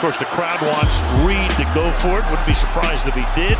[0.00, 2.30] course, the crowd wants Reid to go for it.
[2.30, 3.58] Wouldn't be surprised if he did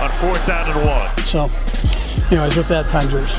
[0.00, 1.14] on fourth down and one.
[1.26, 1.50] So,
[2.34, 3.36] anyways, with that, time yours.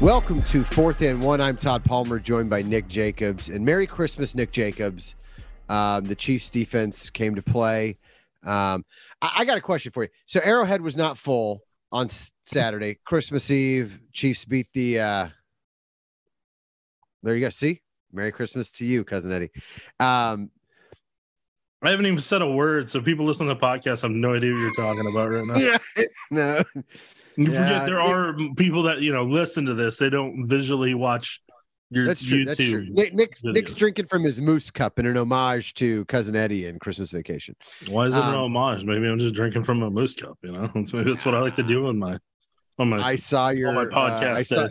[0.00, 1.40] Welcome to Fourth and One.
[1.40, 3.50] I'm Todd Palmer, joined by Nick Jacobs.
[3.50, 5.14] And Merry Christmas, Nick Jacobs.
[5.68, 7.98] Um, the Chiefs defense came to play.
[8.42, 8.84] Um,
[9.20, 10.08] I, I, got a question for you.
[10.26, 11.62] So Arrowhead was not full
[11.92, 12.08] on
[12.46, 13.96] Saturday, Christmas Eve.
[14.12, 14.98] Chiefs beat the.
[14.98, 15.28] Uh,
[17.22, 17.50] there you go.
[17.50, 17.80] See,
[18.12, 19.50] Merry Christmas to you, cousin Eddie.
[20.00, 20.50] Um,
[21.82, 24.52] I haven't even said a word, so people listening to the podcast have no idea
[24.52, 25.58] what you're talking about right now.
[25.58, 26.62] Yeah, no.
[27.36, 30.94] You yeah, forget there are people that you know listen to this; they don't visually
[30.94, 31.40] watch
[31.90, 32.38] your that's true.
[32.38, 32.86] YouTube that's true.
[32.88, 36.80] Nick, Nick's, Nick's, drinking from his moose cup in an homage to cousin Eddie and
[36.80, 37.56] Christmas Vacation.
[37.88, 38.84] Why is it um, an homage?
[38.84, 40.38] Maybe I'm just drinking from a moose cup.
[40.42, 42.18] You know, that's, maybe that's what I like to do on my
[42.78, 42.98] on my.
[42.98, 44.32] I saw your my podcast.
[44.32, 44.68] Uh, I saw,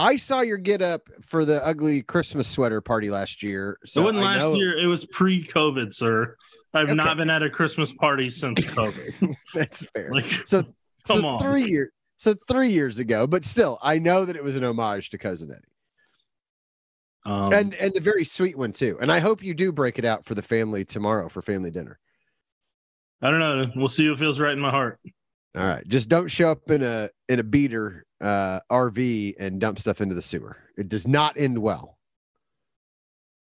[0.00, 3.78] I saw your get up for the ugly Christmas sweater party last year.
[3.84, 4.54] So it wasn't last know...
[4.54, 4.78] year.
[4.78, 6.36] It was pre-COVID, sir.
[6.72, 6.94] I've okay.
[6.94, 9.34] not been at a Christmas party since COVID.
[9.54, 10.10] That's fair.
[10.10, 10.62] Like, so,
[11.06, 11.38] come so on.
[11.40, 11.90] three years.
[12.16, 15.50] So three years ago, but still, I know that it was an homage to Cousin
[15.50, 15.62] Eddie.
[17.24, 18.98] Um, and and a very sweet one too.
[19.00, 21.98] And I hope you do break it out for the family tomorrow for family dinner.
[23.22, 23.70] I don't know.
[23.74, 25.00] We'll see what feels right in my heart.
[25.56, 25.86] All right.
[25.88, 30.14] Just don't show up in a in a beater uh, RV and dump stuff into
[30.14, 30.56] the sewer.
[30.76, 31.98] It does not end well.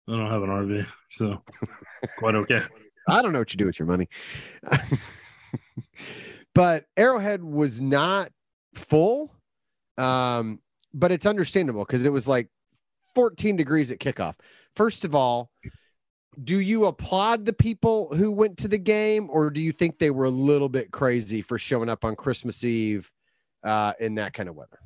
[0.08, 1.44] I don't have an RV, so
[2.17, 2.61] quite okay.
[3.08, 4.08] I don't know what you do with your money.
[6.55, 8.31] but Arrowhead was not
[8.75, 9.31] full.
[9.97, 10.59] Um,
[10.94, 12.47] but it's understandable because it was like
[13.16, 14.36] 14 degrees at kickoff.
[14.75, 15.52] First of all,
[16.44, 20.11] do you applaud the people who went to the game, or do you think they
[20.11, 23.11] were a little bit crazy for showing up on Christmas Eve
[23.63, 24.80] uh, in that kind of weather?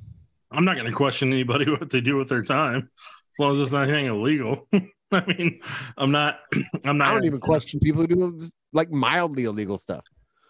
[0.52, 2.90] I'm not going to question anybody what they do with their time,
[3.34, 4.68] as long as it's not anything illegal.
[5.12, 5.59] I mean,
[5.97, 6.40] I'm not.
[6.85, 7.09] I'm not.
[7.09, 10.06] I don't even question people who do like mildly illegal stuff.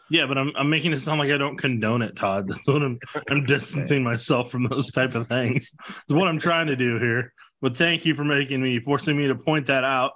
[0.10, 2.48] Yeah, but I'm I'm making it sound like I don't condone it, Todd.
[2.50, 5.74] That's what I'm I'm distancing myself from those type of things.
[5.86, 7.34] That's what I'm trying to do here.
[7.62, 10.12] But thank you for making me forcing me to point that out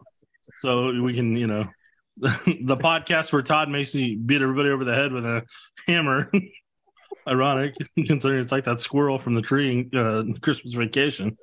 [0.57, 1.67] so we can, you know,
[2.17, 5.43] the podcast where Todd me beat everybody over the head with a
[5.87, 6.31] hammer.
[7.27, 7.75] Ironic,
[8.05, 11.37] considering it's like that squirrel from the tree uh, Christmas vacation.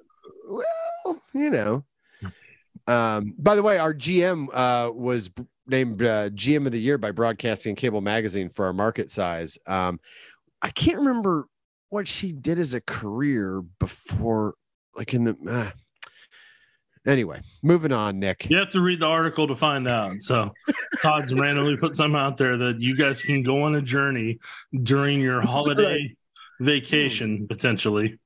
[0.48, 1.84] Well, you know.
[2.86, 5.30] Um, by the way, our GM uh, was
[5.66, 9.58] named uh, GM of the Year by Broadcasting Cable Magazine for our market size.
[9.66, 10.00] Um,
[10.62, 11.46] I can't remember
[11.90, 14.54] what she did as a career before,
[14.96, 15.72] like in the.
[17.06, 18.48] Anyway, moving on, Nick.
[18.48, 20.22] You have to read the article to find out.
[20.22, 20.52] So
[21.02, 24.38] Todd's randomly put some out there that you guys can go on a journey
[24.82, 26.14] during your holiday
[26.60, 27.46] vacation hmm.
[27.46, 28.18] potentially.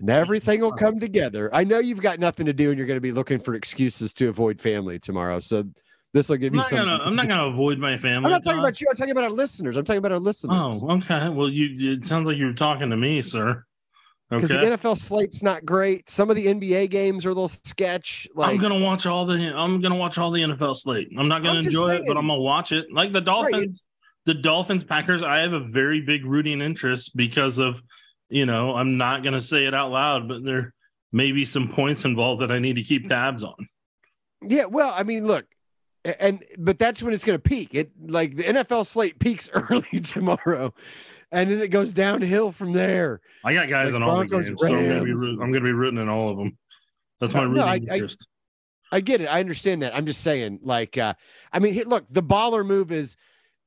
[0.00, 1.50] And everything will come together.
[1.52, 4.12] I know you've got nothing to do and you're going to be looking for excuses
[4.14, 5.40] to avoid family tomorrow.
[5.40, 5.64] So
[6.12, 6.88] this will give I'm you some.
[6.88, 8.26] I'm not going to avoid my family.
[8.26, 8.86] I'm not talking about you.
[8.90, 9.76] I'm talking about our listeners.
[9.76, 10.80] I'm talking about our listeners.
[10.82, 11.30] Oh, okay.
[11.30, 11.94] Well, you.
[11.94, 13.64] It sounds like you're talking to me, sir
[14.30, 14.68] because okay.
[14.68, 16.08] the NFL slate's not great.
[16.10, 18.28] Some of the NBA games are a little sketch.
[18.34, 21.08] Like, I'm gonna watch all the I'm gonna watch all the NFL slate.
[21.18, 22.92] I'm not gonna I'm enjoy it, but I'm gonna watch it.
[22.92, 23.74] Like the Dolphins, right.
[24.26, 25.22] the Dolphins Packers.
[25.22, 27.80] I have a very big rooting interest because of,
[28.28, 30.74] you know, I'm not gonna say it out loud, but there
[31.10, 33.68] may be some points involved that I need to keep tabs on.
[34.46, 35.46] Yeah, well, I mean, look,
[36.04, 37.74] and but that's when it's gonna peak.
[37.74, 40.74] It like the NFL slate peaks early tomorrow
[41.32, 43.20] and then it goes downhill from there.
[43.44, 45.64] I got guys like on all the games, so I'm gonna, be root, I'm gonna
[45.64, 46.56] be rooting in all of them.
[47.20, 48.26] That's my no, I, interest.
[48.92, 49.26] I, I, get it.
[49.26, 49.94] I understand that.
[49.94, 51.14] I'm just saying, like, uh,
[51.52, 53.16] I mean, look, the baller move is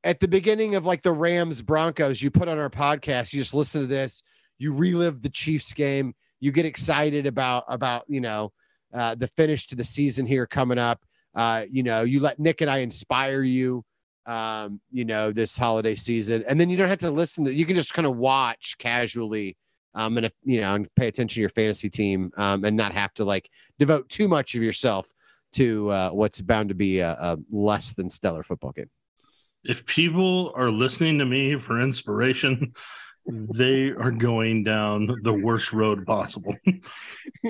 [0.03, 2.22] at the beginning of like the Rams Broncos.
[2.22, 4.23] You put on our podcast, you just listen to this,
[4.57, 8.51] you relive the Chiefs game, you get excited about about you know
[8.93, 11.01] uh, the finish to the season here coming up.
[11.35, 13.85] Uh, you know, you let Nick and I inspire you
[14.25, 16.43] um, you know, this holiday season.
[16.47, 19.57] And then you don't have to listen to, you can just kind of watch casually
[19.93, 22.93] um, and if, you know, and pay attention to your fantasy team um, and not
[22.93, 25.11] have to like devote too much of yourself
[25.53, 28.90] to uh, what's bound to be a, a less than stellar football game.
[29.63, 32.73] If people are listening to me for inspiration,
[33.28, 36.55] they are going down the worst road possible.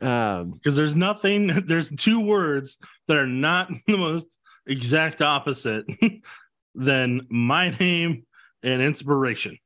[0.00, 4.38] um because there's nothing there's two words that are not the most
[4.68, 5.86] exact opposite
[6.74, 8.24] than my name
[8.62, 9.58] and inspiration.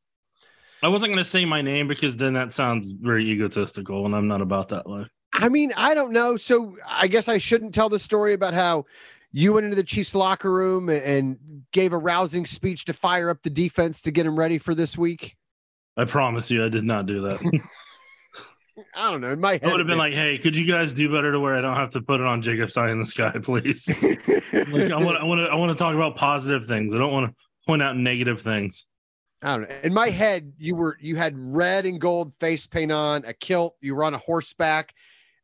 [0.83, 4.27] I wasn't going to say my name because then that sounds very egotistical, and I'm
[4.27, 5.09] not about that life.
[5.35, 6.37] I mean, I don't know.
[6.37, 8.85] So I guess I shouldn't tell the story about how
[9.33, 11.39] you went into the Chiefs locker room and
[11.73, 14.99] gave a rousing speech to fire up the defense to get them ready for this
[14.99, 15.37] week.
[15.97, 17.41] I promise you, I did not do that.
[18.95, 19.33] I don't know.
[19.33, 21.41] In my head, I would have been like, "Hey, could you guys do better to
[21.41, 23.89] where I don't have to put it on Jacob's Eye in the Sky, please?"
[24.53, 26.95] like, I want, I want to, I want to talk about positive things.
[26.95, 27.35] I don't want to
[27.67, 28.87] point out negative things.
[29.43, 29.77] I don't know.
[29.83, 33.77] In my head, you were you had red and gold face paint on, a kilt.
[33.81, 34.95] You were on a horseback,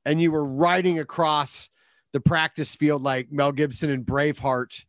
[0.04, 1.69] and you were riding across
[2.12, 4.82] the practice field like Mel Gibson and Braveheart,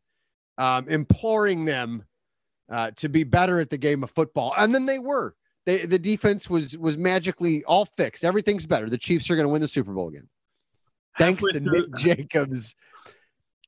[0.57, 2.05] um, imploring them
[2.69, 4.53] uh, to be better at the game of football.
[4.57, 5.35] And then they were.
[5.69, 8.23] They, the defense was was magically all fixed.
[8.25, 8.89] Everything's better.
[8.89, 10.27] The Chiefs are going to win the Super Bowl again,
[11.19, 12.73] thanks Halfway to through- Nick Jacobs,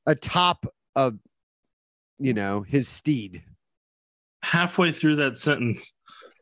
[0.06, 0.66] atop
[0.96, 1.16] of
[2.18, 3.44] you know his steed.
[4.42, 5.94] halfway through that sentence,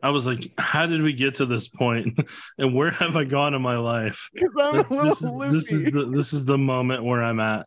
[0.02, 2.18] I was like, "How did we get to this point?
[2.58, 5.82] And where have I gone in my life?" Because I'm This, a little this is,
[5.84, 7.66] this is the this is the moment where I'm at.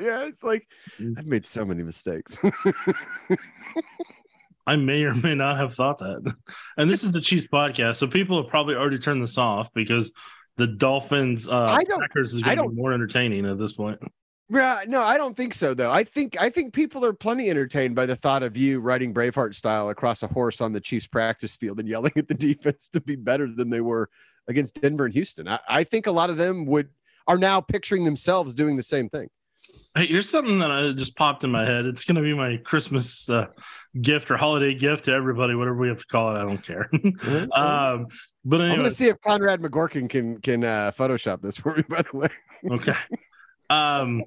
[0.00, 0.66] yeah, it's like
[0.98, 1.18] Mm.
[1.18, 2.38] I've made so many mistakes.
[4.66, 6.34] I may or may not have thought that.
[6.76, 10.12] And this is the Chiefs podcast, so people have probably already turned this off because
[10.56, 13.98] the Dolphins uh I don't- Packers is going to be more entertaining at this point.
[14.50, 15.90] yeah, no, I don't think so though.
[15.90, 19.54] I think I think people are plenty entertained by the thought of you riding Braveheart
[19.54, 23.00] style across a horse on the Chiefs practice field and yelling at the defense to
[23.00, 24.08] be better than they were
[24.48, 25.48] against Denver and Houston.
[25.48, 26.88] I, I think a lot of them would
[27.28, 29.28] are now picturing themselves doing the same thing.
[29.94, 31.84] Hey, here's something that I just popped in my head.
[31.84, 33.48] It's going to be my Christmas uh,
[34.00, 36.38] gift or holiday gift to everybody, whatever we have to call it.
[36.38, 36.90] I don't care.
[37.52, 38.06] um,
[38.44, 41.82] but I'm gonna see if Conrad McGorkin can can uh, Photoshop this for me.
[41.88, 42.28] By the way,
[42.70, 42.94] okay.
[43.68, 44.24] Um,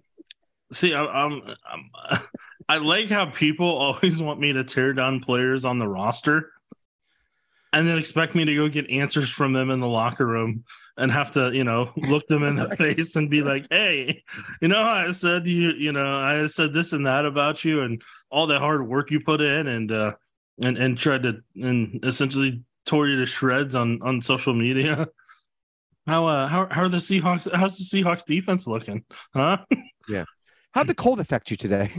[0.71, 2.21] see, I, I'm, I'm,
[2.69, 6.51] I like how people always want me to tear down players on the roster,
[7.73, 10.63] and then expect me to go get answers from them in the locker room
[10.97, 14.23] and have to, you know, look them in the face and be like, "Hey,
[14.61, 18.01] you know, I said you, you know, I said this and that about you, and
[18.29, 20.13] all the hard work you put in, and uh,
[20.61, 25.07] and and tried to, and essentially tore you to shreds on on social media."
[26.07, 29.03] How uh how, how are the Seahawks how's the Seahawks defense looking?
[29.33, 29.57] Huh?
[30.07, 30.25] Yeah.
[30.71, 31.89] How'd the cold affect you today?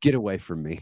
[0.00, 0.80] Get away from me.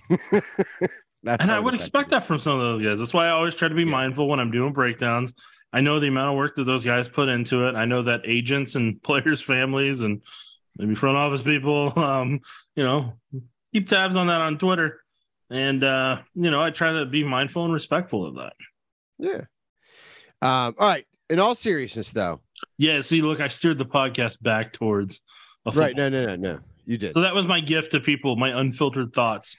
[1.26, 2.14] And I would expect me.
[2.14, 2.98] that from some of those guys.
[3.00, 3.90] That's why I always try to be Yeah.
[3.90, 5.34] mindful when I'm doing breakdowns.
[5.72, 7.74] I know the amount of work that those guys put into it.
[7.74, 10.22] I know that agents and players' families and
[10.76, 12.40] maybe front office people, um,
[12.74, 13.14] you know,
[13.72, 15.00] keep tabs on that on Twitter.
[15.50, 18.52] And uh, you know, I try to be mindful and respectful of that.
[19.18, 19.44] Yeah.
[20.40, 21.06] Um, all right.
[21.30, 22.40] In all seriousness, though,
[22.78, 25.22] Yeah, see, look, I steered the podcast back towards
[25.66, 25.96] a right?
[25.96, 26.58] No, no, no, no.
[26.86, 27.12] You did.
[27.12, 29.56] So that was my gift to people, my unfiltered thoughts.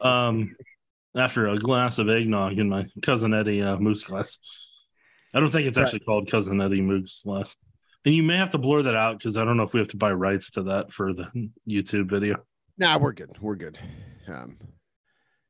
[0.00, 0.54] Um,
[1.16, 4.38] after a glass of eggnog in my cousin Eddie uh, moose glass.
[5.34, 5.84] I don't think it's Right.
[5.84, 7.56] actually called cousin Eddie moose glass.
[8.04, 9.88] And you may have to blur that out because I don't know if we have
[9.88, 12.42] to buy rights to that for the YouTube video.
[12.78, 13.36] Nah, we're good.
[13.40, 13.78] We're good.
[14.28, 14.56] Um,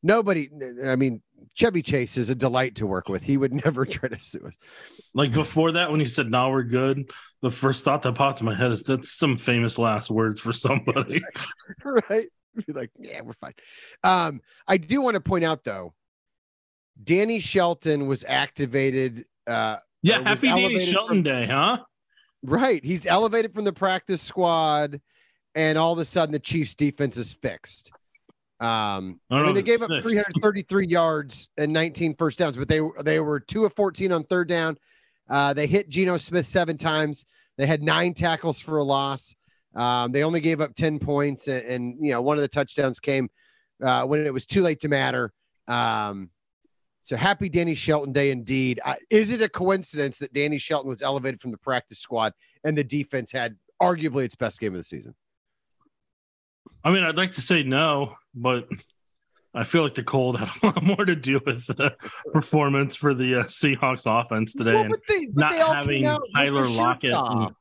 [0.03, 0.49] nobody.
[0.85, 1.23] I mean,
[1.55, 3.23] Chevy Chase is a delight to work with.
[3.23, 4.57] He would never try to sue us.
[5.15, 7.11] Like before that, when he said "Now we're good,"
[7.43, 10.53] the first thought that popped in my head is that's some famous last words for
[10.53, 11.23] somebody.
[11.85, 12.29] right?
[12.67, 13.55] Be like, yeah, we're fine.
[14.03, 15.95] Um, I do want to point out though,
[17.05, 19.27] Danny Shelton was activated.
[19.49, 21.79] Uh, yeah, happy Danny Shelton from- Day, huh?
[22.43, 25.01] right, he's elevated from the practice squad,
[25.55, 27.91] and all of a sudden the Chiefs' defense is fixed.
[28.61, 30.03] Um, I I, mean, they gave up fixed.
[30.03, 34.49] 333 yards and 19 first downs, but they they were two of 14 on third
[34.49, 34.77] down.
[35.29, 37.25] Uh, they hit Geno Smith seven times.
[37.57, 39.35] They had nine tackles for a loss.
[39.75, 42.99] Um, they only gave up 10 points, and, and you know one of the touchdowns
[42.99, 43.29] came
[43.83, 45.33] uh, when it was too late to matter.
[45.69, 46.31] Um,
[47.09, 48.81] so happy Danny Shelton Day indeed.
[48.85, 52.35] Uh, is it a coincidence that Danny Shelton was elevated from the practice squad
[52.65, 55.15] and the defense had arguably its best game of the season?
[56.85, 58.69] I mean, I'd like to say no, but
[59.55, 61.97] I feel like the cold had a lot more to do with the
[62.35, 64.75] performance for the uh, Seahawks offense today.
[64.75, 67.55] Well, but they, but not having came out with Tyler Lockett and-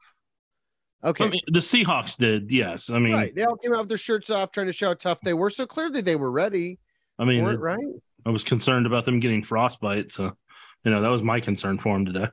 [1.05, 1.23] Okay.
[1.23, 2.89] I mean, the Seahawks did, yes.
[2.89, 3.33] I mean, right.
[3.33, 5.49] They all came out with their shirts off, trying to show how tough they were.
[5.51, 6.79] So clearly they were ready
[7.17, 7.77] I mean, it- right?
[8.25, 10.35] I was concerned about them getting frostbite, so
[10.83, 12.27] you know that was my concern for them today.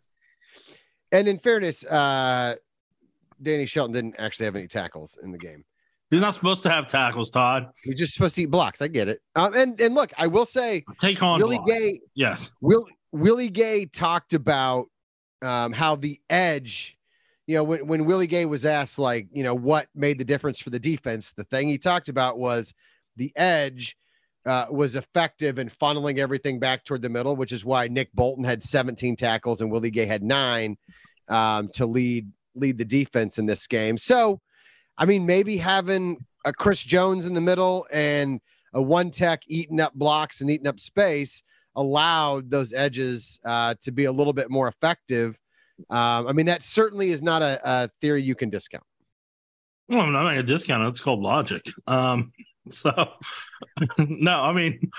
[1.13, 2.57] And in fairness, uh,
[3.43, 5.65] Danny Shelton didn't actually have any tackles in the game.
[6.11, 7.71] He's not supposed to have tackles, Todd.
[7.83, 8.81] He's just supposed to eat blocks.
[8.83, 9.21] I get it.
[9.37, 11.73] Um, and and look, I will say, Take on Willie blocks.
[11.73, 14.87] Gay, Yes, Will Willie Gay talked about
[15.43, 16.97] um, how the edge,
[17.47, 20.61] you know, when when Willie Gay was asked like, you know, what made the difference
[20.61, 22.75] for the defense, the thing he talked about was
[23.17, 23.97] the edge
[24.47, 28.45] uh, was effective in funneling everything back toward the middle, which is why Nick Bolton
[28.45, 30.77] had 17 tackles and Willie Gay had nine
[31.29, 33.97] um, to lead lead the defense in this game.
[33.97, 34.41] So,
[34.97, 38.41] I mean, maybe having a Chris Jones in the middle and
[38.75, 41.43] a one tech eating up blocks and eating up space
[41.77, 45.39] allowed those edges uh, to be a little bit more effective.
[45.91, 48.85] Um, I mean, that certainly is not a, a theory you can discount.
[49.89, 50.87] Well, I'm not a discount.
[50.89, 51.63] It's called logic.
[51.87, 52.33] Um,
[52.69, 53.13] so,
[53.99, 54.91] no, I mean,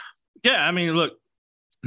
[0.43, 1.13] yeah, I mean, look,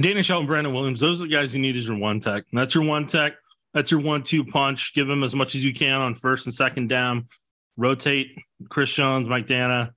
[0.00, 2.44] Danny Shelton, Brandon Williams, those are the guys you need as your one tech.
[2.52, 3.34] That's your one tech.
[3.74, 4.94] That's your one two punch.
[4.94, 7.28] Give them as much as you can on first and second down.
[7.76, 8.36] Rotate
[8.68, 9.92] Chris Jones, Mike Danna,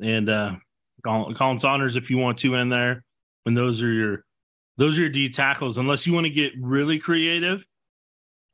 [0.00, 0.54] and uh,
[1.04, 3.04] Khalen Saunders if you want to in there.
[3.46, 4.24] And those are your
[4.76, 5.78] those are your D tackles.
[5.78, 7.64] Unless you want to get really creative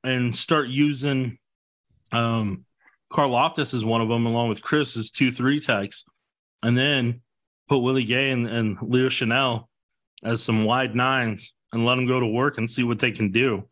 [0.04, 1.38] and start using
[2.12, 2.64] um
[3.12, 6.04] Karlaftis is one of them, along with Chris is two three techs,
[6.62, 7.22] and then
[7.68, 9.66] put Willie Gay and, and Leo Chenal
[10.24, 13.30] as some wide nines and let them go to work and see what they can
[13.30, 13.64] do.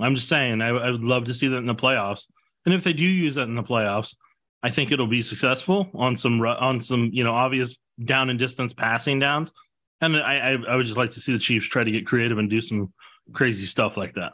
[0.00, 2.28] I'm just saying, I, I would love to see that in the playoffs.
[2.64, 4.14] And if they do use that in the playoffs,
[4.62, 8.72] I think it'll be successful on some on some you know obvious down and distance
[8.72, 9.52] passing downs.
[10.00, 12.38] And I, I, I would just like to see the Chiefs try to get creative
[12.38, 12.92] and do some
[13.32, 14.32] crazy stuff like that.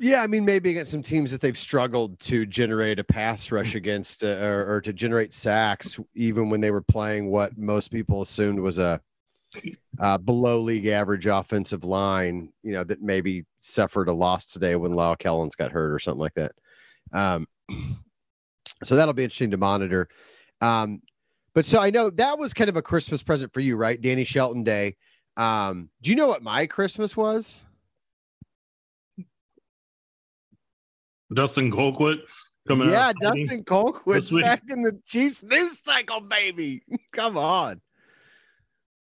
[0.00, 3.74] Yeah, I mean, maybe against some teams that they've struggled to generate a pass rush
[3.74, 8.22] against uh, or, or, to generate sacks, even when they were playing what most people
[8.22, 9.00] assumed was a
[9.98, 14.92] uh, below league average offensive line, you know, that maybe suffered a loss today when
[14.92, 16.52] La'el Collins got hurt or something like that.
[17.12, 17.48] Um,
[18.84, 20.08] so that'll be interesting to monitor.
[20.60, 21.02] Um,
[21.54, 24.00] but so I know that was kind of a Christmas present for you, right?
[24.00, 24.96] Danny Shelton Day.
[25.36, 27.62] Um, do you know what my Christmas was?
[31.32, 32.20] Dustin Colquitt
[32.66, 36.82] coming yeah, Dustin Colquitt back in the Chiefs news cycle, baby.
[37.12, 37.80] Come on.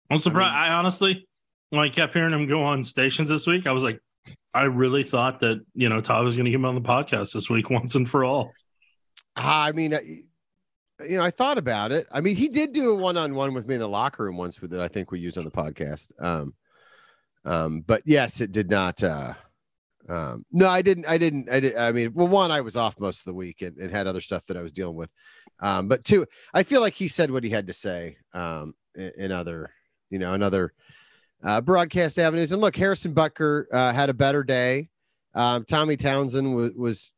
[0.09, 0.53] I'm surprised.
[0.53, 1.27] I, mean, I, honestly,
[1.69, 3.99] when I kept hearing him go on stations this week, I was like,
[4.53, 7.33] I really thought that you know Todd was going to get him on the podcast
[7.33, 8.51] this week once and for all.
[9.35, 9.91] I mean,
[10.99, 12.07] you know, I thought about it.
[12.11, 14.73] I mean, he did do a one-on-one with me in the locker room once with
[14.73, 14.79] it.
[14.79, 16.11] I think we used on the podcast.
[16.19, 16.53] Um,
[17.45, 19.01] um, but yes, it did not.
[19.01, 19.33] Uh,
[20.07, 21.05] um, no, I didn't.
[21.05, 21.49] I didn't.
[21.49, 21.75] I did.
[21.75, 24.21] I mean, well, one, I was off most of the week and, and had other
[24.21, 25.11] stuff that I was dealing with.
[25.59, 28.17] Um, but two, I feel like he said what he had to say.
[28.33, 29.71] Um, in, in other,
[30.09, 30.73] you know, another
[31.43, 32.51] uh, broadcast avenues.
[32.51, 34.89] And look, Harrison Butker uh, had a better day.
[35.35, 37.11] Um, Tommy Townsend was was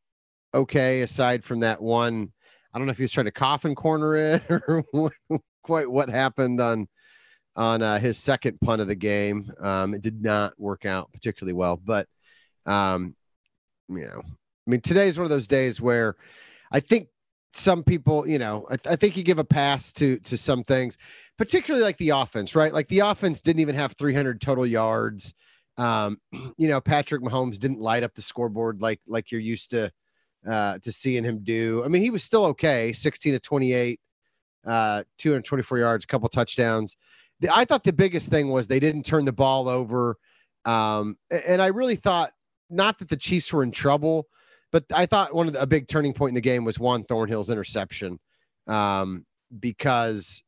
[0.54, 2.32] okay aside from that one.
[2.74, 4.44] I don't know if he was trying to coffin corner it
[4.94, 5.12] or
[5.64, 6.88] quite what happened on
[7.56, 9.52] on uh, his second punt of the game.
[9.60, 12.08] Um, it did not work out particularly well, but
[12.66, 13.16] um,
[13.90, 16.16] you know, I mean, today is one of those days where
[16.72, 17.08] I think
[17.54, 20.64] some people, you know, I, th- I, think you give a pass to to some
[20.64, 20.98] things,
[21.38, 22.74] particularly like the offense, right?
[22.74, 25.34] Like the offense didn't even have 300 total yards.
[25.78, 26.20] Um,
[26.58, 29.92] you know, Patrick Mahomes didn't light up the scoreboard like like you're used to
[30.48, 31.84] uh, to seeing him do.
[31.84, 34.00] I mean, he was still okay, 16 to 28,
[34.66, 36.96] uh, 224 yards, a couple touchdowns.
[37.42, 40.18] The, I thought the biggest thing was they didn't turn the ball over.
[40.66, 42.32] Um, and I really thought
[42.72, 44.28] not that the Chiefs were in trouble,
[44.72, 47.04] but I thought one of the, a big turning point in the game was Juan
[47.04, 48.20] Thornhill's interception,
[48.68, 49.26] um,
[49.60, 50.44] because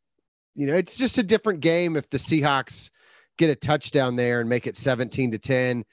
[0.56, 2.90] you know it's just a different game if the Seahawks
[3.38, 5.84] get a touchdown there and make it 17 to 10.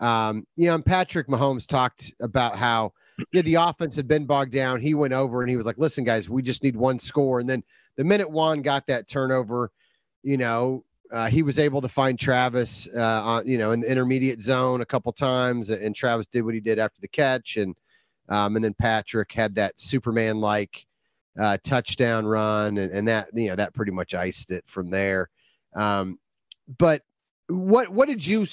[0.00, 2.92] Um, you know, and Patrick Mahomes talked about how
[3.32, 4.80] the offense had been bogged down.
[4.80, 7.48] He went over and he was like, "Listen, guys, we just need one score." And
[7.48, 7.62] then
[7.96, 9.70] the minute Juan got that turnover,
[10.22, 13.90] you know, uh, he was able to find Travis, uh, on, you know, in the
[13.90, 17.74] intermediate zone a couple times, and Travis did what he did after the catch, and
[18.28, 20.84] um, and then Patrick had that Superman like
[21.38, 25.28] uh, touchdown run, and, and that you know that pretty much iced it from there.
[25.74, 26.18] Um,
[26.78, 27.02] but
[27.48, 28.46] what what did you?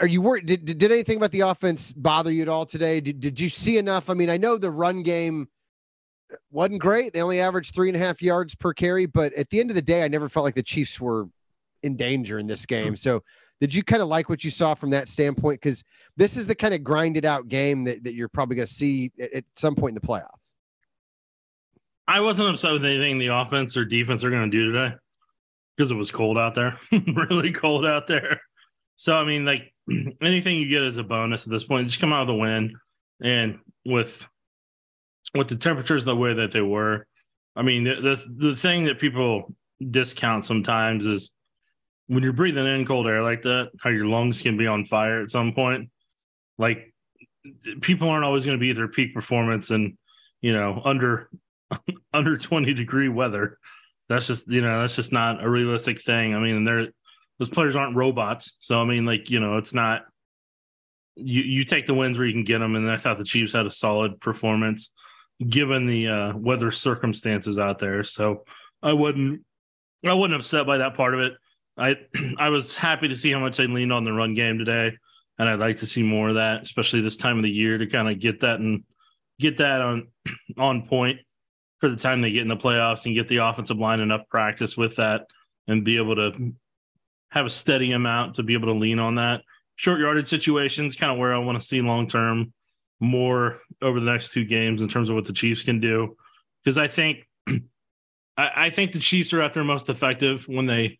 [0.00, 0.46] Are you worried?
[0.46, 3.00] Did, did anything about the offense bother you at all today?
[3.00, 4.08] Did, did you see enough?
[4.08, 5.48] I mean, I know the run game
[6.50, 7.12] wasn't great.
[7.12, 9.76] They only averaged three and a half yards per carry, but at the end of
[9.76, 11.28] the day, I never felt like the Chiefs were
[11.82, 12.96] in danger in this game.
[12.96, 13.22] So
[13.60, 15.60] did you kind of like what you saw from that standpoint?
[15.60, 15.82] Because
[16.16, 19.12] this is the kind of grinded out game that, that you're probably going to see
[19.20, 20.52] at, at, some point in the playoffs.
[22.08, 24.94] I wasn't upset with anything the offense or defense are going to do today
[25.76, 26.78] because it was cold out there,
[27.30, 28.40] really cold out there.
[28.96, 29.72] So, I mean, like
[30.22, 32.74] anything you get as a bonus at this point, just come out of the win.
[33.22, 34.26] And with
[35.34, 37.06] with the temperatures the way that they were,
[37.54, 39.54] I mean, the, the, the thing that people
[39.90, 41.32] discount sometimes is
[42.06, 45.22] when you're breathing in cold air like that, how your lungs can be on fire
[45.22, 45.90] at some point.
[46.58, 46.94] Like
[47.80, 49.96] people aren't always going to be at their peak performance and
[50.40, 51.30] you know under
[52.12, 53.58] under 20 degree weather.
[54.08, 56.34] That's just you know that's just not a realistic thing.
[56.34, 56.88] I mean, they're
[57.38, 60.02] those players aren't robots, so I mean, like you know, it's not.
[61.16, 63.52] You you take the wins where you can get them, and I thought the Chiefs
[63.52, 64.90] had a solid performance
[65.46, 68.02] given the uh, weather circumstances out there.
[68.02, 68.44] So
[68.82, 69.42] I wouldn't
[70.04, 71.34] I wasn't upset by that part of it.
[71.76, 71.96] I
[72.38, 74.92] I was happy to see how much they leaned on the run game today,
[75.38, 77.86] and I'd like to see more of that, especially this time of the year to
[77.86, 78.84] kind of get that and
[79.38, 80.08] get that on
[80.58, 81.20] on point
[81.78, 84.76] for the time they get in the playoffs and get the offensive line enough practice
[84.76, 85.26] with that
[85.68, 86.54] and be able to
[87.30, 89.42] have a steady amount to be able to lean on that.
[89.74, 92.54] Short yardage situations, kind of where I want to see long term
[93.00, 96.16] more over the next two games in terms of what the Chiefs can do.
[96.64, 97.26] Because I think
[98.36, 100.98] I, I think the Chiefs are at their most effective when they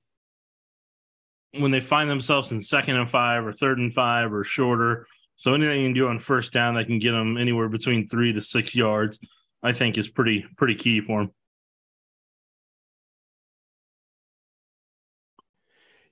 [1.52, 5.06] when they find themselves in second and five or third and five or shorter.
[5.36, 8.32] So anything you can do on first down that can get them anywhere between three
[8.32, 9.18] to six yards,
[9.62, 11.32] I think is pretty pretty key for them.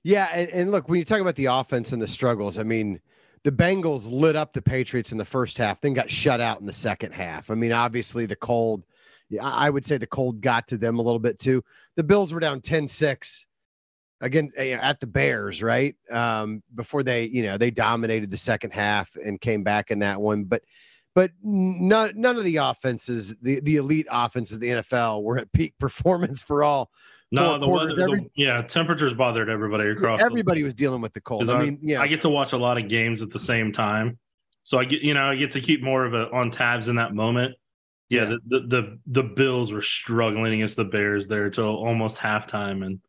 [0.03, 2.99] Yeah, and, and look, when you talk about the offense and the struggles, I mean,
[3.45, 6.65] the Bengals lit up the Patriots in the first half, then got shut out in
[6.65, 7.51] the second half.
[7.51, 8.83] I mean, obviously the cold,
[9.39, 11.63] I would say the cold got to them a little bit too.
[11.95, 13.45] The Bills were down 10-6
[14.19, 15.95] again eh, at the Bears, right?
[16.09, 20.19] Um, before they, you know, they dominated the second half and came back in that
[20.19, 20.63] one, but
[21.13, 25.51] but none none of the offenses, the the elite offenses of the NFL were at
[25.53, 26.89] peak performance for all
[27.35, 30.21] no, the weather, Every, the, yeah, temperatures bothered everybody across.
[30.21, 31.49] Everybody the, was dealing with the cold.
[31.49, 33.71] I, I mean, yeah, I get to watch a lot of games at the same
[33.71, 34.17] time,
[34.63, 36.95] so I get you know I get to keep more of it on tabs in
[36.95, 37.55] that moment.
[38.09, 38.29] Yeah, yeah.
[38.29, 42.99] The, the, the the Bills were struggling against the Bears there till almost halftime, and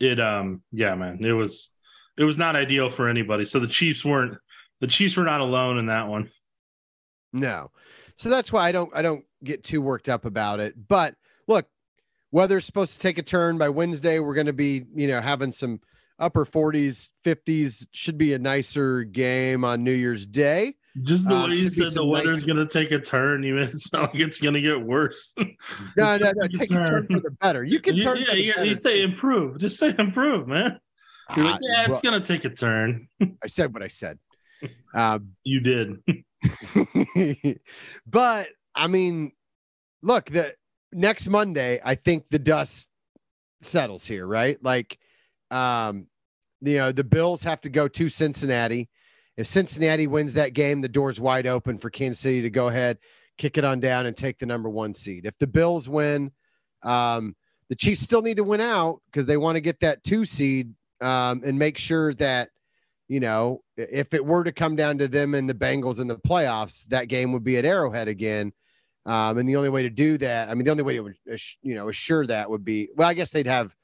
[0.00, 1.70] it um yeah man it was
[2.18, 3.44] it was not ideal for anybody.
[3.44, 4.36] So the Chiefs weren't
[4.80, 6.30] the Chiefs were not alone in that one.
[7.32, 7.70] No,
[8.16, 10.74] so that's why I don't I don't get too worked up about it.
[10.88, 11.14] But
[11.48, 11.66] look,
[12.32, 14.18] Weather's supposed to take a turn by Wednesday.
[14.18, 15.80] We're going to be, you know, having some
[16.18, 17.86] upper 40s, 50s.
[17.92, 20.74] Should be a nicer game on New Year's Day.
[21.02, 22.44] Just the um, way you said the weather's nice...
[22.44, 25.32] going to take a turn, you made it sound like it's going to get worse.
[25.38, 25.46] no,
[25.96, 26.48] no, no.
[26.48, 27.64] Take a turn for the better.
[27.64, 28.18] You can turn.
[28.28, 28.62] Yeah, yeah.
[28.62, 29.58] You say improve.
[29.58, 30.78] Just say improve, man.
[31.36, 33.08] You're like, uh, yeah, it's going to take a turn.
[33.42, 34.18] I said what I said.
[34.94, 36.02] Um, you did.
[38.06, 39.32] but I mean,
[40.02, 40.54] look, the
[40.92, 42.88] next Monday, I think the dust
[43.60, 44.62] settles here, right?
[44.62, 44.98] Like,
[45.50, 46.06] um,
[46.60, 48.88] you know, the Bills have to go to Cincinnati.
[49.36, 52.98] If Cincinnati wins that game, the door's wide open for Kansas City to go ahead,
[53.38, 55.26] kick it on down, and take the number one seed.
[55.26, 56.30] If the Bills win,
[56.82, 57.34] um,
[57.68, 60.74] the Chiefs still need to win out because they want to get that two seed
[61.00, 62.50] um, and make sure that,
[63.08, 66.16] you know, if it were to come down to them and the Bengals in the
[66.16, 68.52] playoffs, that game would be at Arrowhead again.
[69.04, 71.74] Um, and the only way to do that, I mean, the only way to you
[71.74, 73.74] know assure that would be well, I guess they'd have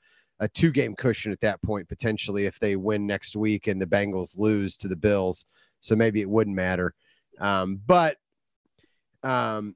[0.41, 3.87] a two game cushion at that point potentially if they win next week and the
[3.87, 5.45] Bengals lose to the Bills.
[5.81, 6.95] So maybe it wouldn't matter.
[7.41, 8.17] Um, but
[9.23, 9.75] um,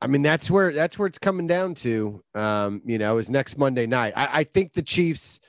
[0.00, 2.22] I mean, that's where that's where it's coming down to.
[2.34, 4.12] Um, you know, is next Monday night.
[4.16, 5.40] I, I think the Chiefs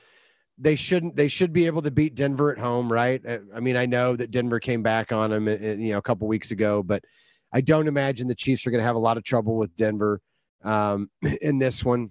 [0.58, 3.22] they shouldn't they should be able to beat Denver at home, right?
[3.54, 6.26] I, mean, I know that Denver came back on them, uh, you know, a couple
[6.26, 7.04] weeks ago, but
[7.52, 10.20] I don't imagine the Chiefs are going to have a lot of trouble with Denver
[10.64, 11.10] um,
[11.42, 12.10] in this one.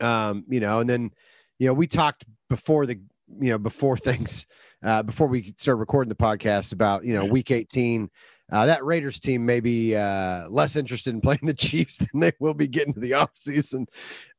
[0.00, 1.10] Um, you know, and then,
[1.58, 3.00] you know, we talked before the,
[3.40, 4.46] you know, before things,
[4.84, 8.08] uh, before we started recording the podcast about, you know, week 18,
[8.50, 12.32] uh, that Raiders team may be uh, less interested in playing the Chiefs than they
[12.40, 13.86] will be getting to the offseason,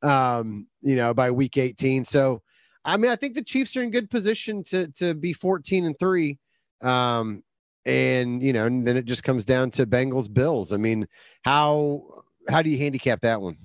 [0.02, 2.04] um, you know, by week 18.
[2.04, 2.42] So,
[2.84, 5.98] I mean, I think the Chiefs are in good position to to be 14 and
[5.98, 6.38] three.
[6.80, 7.42] Um,
[7.86, 10.72] and you know, and then it just comes down to Bengals Bills.
[10.72, 11.06] I mean,
[11.42, 13.56] how how do you handicap that one?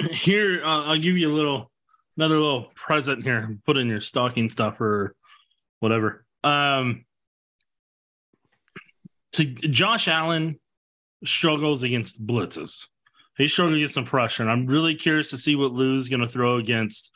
[0.10, 1.70] Here, uh, I'll give you a little
[2.16, 3.56] another little present here.
[3.66, 5.14] Put in your stocking stuffer or
[5.80, 6.24] whatever.
[6.42, 7.04] Um,
[9.32, 10.58] to Josh Allen
[11.24, 12.86] struggles against blitzes.
[13.36, 16.28] He struggles against some pressure, and I'm really curious to see what Lou's going to
[16.28, 17.12] throw against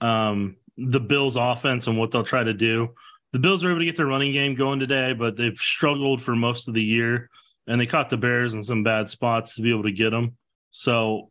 [0.00, 2.94] um, the Bills' offense and what they'll try to do
[3.36, 6.34] the Bills were able to get their running game going today, but they've struggled for
[6.34, 7.28] most of the year,
[7.66, 10.38] and they caught the Bears in some bad spots to be able to get them.
[10.70, 11.30] So,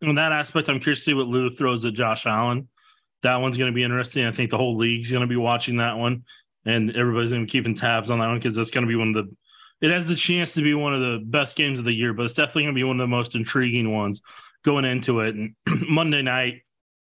[0.00, 2.68] in that aspect, I'm curious to see what Lou throws at Josh Allen.
[3.24, 4.24] That one's going to be interesting.
[4.24, 6.22] I think the whole league's going to be watching that one,
[6.66, 8.94] and everybody's going to be keeping tabs on that one because that's going to be
[8.94, 9.36] one of the.
[9.84, 12.26] It has the chance to be one of the best games of the year, but
[12.26, 14.22] it's definitely going to be one of the most intriguing ones
[14.62, 15.34] going into it.
[15.34, 15.56] And
[15.88, 16.62] Monday night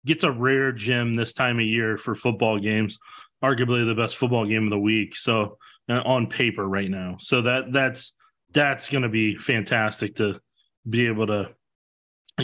[0.06, 3.00] gets a rare gem this time of year for football games
[3.42, 5.16] arguably the best football game of the week.
[5.16, 8.14] So uh, on paper right now, so that that's
[8.52, 10.40] that's going to be fantastic to
[10.88, 11.50] be able to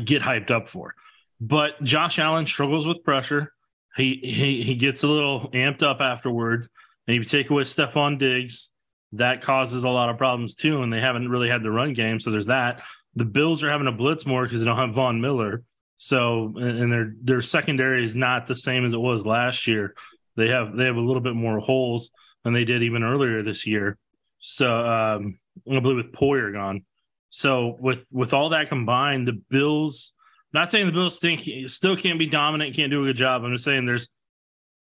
[0.04, 0.94] get hyped up for.
[1.40, 3.52] But Josh Allen struggles with pressure.
[3.96, 6.68] He he he gets a little amped up afterwards,
[7.06, 8.70] and if you take away Stefon Diggs,
[9.12, 10.82] that causes a lot of problems too.
[10.82, 12.82] And they haven't really had the run game, so there's that.
[13.14, 15.62] The Bills are having to blitz more because they don't have Von Miller.
[15.96, 19.94] So and their their secondary is not the same as it was last year.
[20.38, 22.10] They have they have a little bit more holes
[22.44, 23.98] than they did even earlier this year.
[24.38, 25.38] So um,
[25.70, 26.84] I believe with Poyer gone.
[27.30, 30.12] So with with all that combined, the Bills.
[30.54, 33.44] Not saying the Bills think still can't be dominant, can't do a good job.
[33.44, 34.08] I'm just saying there's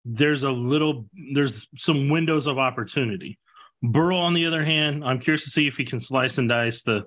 [0.05, 3.39] there's a little there's some windows of opportunity.
[3.81, 6.83] Burrow, on the other hand, I'm curious to see if he can slice and dice
[6.83, 7.05] the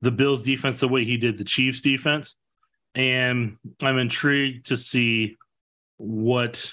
[0.00, 2.36] the Bills defense the way he did the Chiefs defense.
[2.94, 5.36] And I'm intrigued to see
[5.96, 6.70] what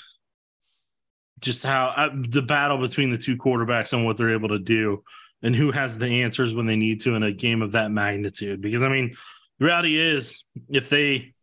[1.41, 5.03] just how uh, the battle between the two quarterbacks and what they're able to do
[5.43, 8.61] and who has the answers when they need to in a game of that magnitude.
[8.61, 9.15] Because I mean,
[9.59, 11.33] the reality is if they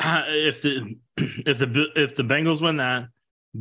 [0.00, 3.08] if the if the if the Bengals win that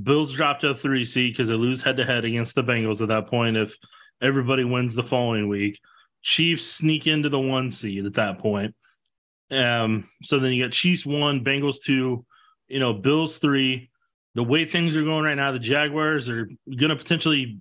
[0.02, 3.02] Bills drop to a three seed because they lose head to head against the Bengals
[3.02, 3.58] at that point.
[3.58, 3.78] If
[4.22, 5.80] everybody wins the following week,
[6.24, 8.74] Chiefs sneak into the one seed at that point.
[9.52, 12.26] Um, so then you got Chiefs one, Bengals two,
[12.68, 13.92] you know, Bills three.
[14.36, 17.60] The way things are going right now, the Jaguars are going to potentially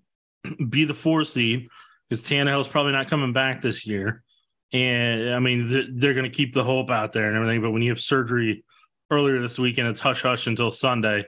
[0.68, 1.68] be the four seed
[2.08, 4.22] because Tannehill's probably not coming back this year.
[4.72, 7.60] And I mean, they're, they're going to keep the hope out there and everything.
[7.60, 8.64] But when you have surgery
[9.10, 11.26] earlier this weekend, it's hush hush until Sunday,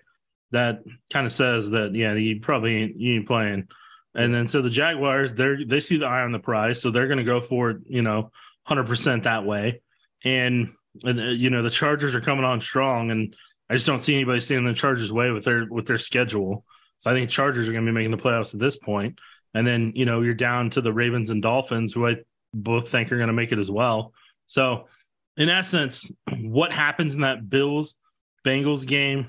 [0.52, 3.68] that kind of says that yeah, you probably ain't, you ain't playing.
[4.14, 7.09] And then so the Jaguars, they're they see the eye on the prize, so they're
[7.09, 8.30] going to go for it, you know,
[8.64, 9.83] hundred percent that way.
[10.24, 13.35] And, and uh, you know the Chargers are coming on strong, and
[13.68, 16.64] I just don't see anybody standing in the Chargers' way with their with their schedule.
[16.98, 19.18] So I think Chargers are going to be making the playoffs at this point.
[19.55, 22.16] And then you know you're down to the Ravens and Dolphins, who I
[22.53, 24.12] both think are going to make it as well.
[24.46, 24.88] So
[25.37, 27.96] in essence, what happens in that Bills
[28.44, 29.27] Bengals game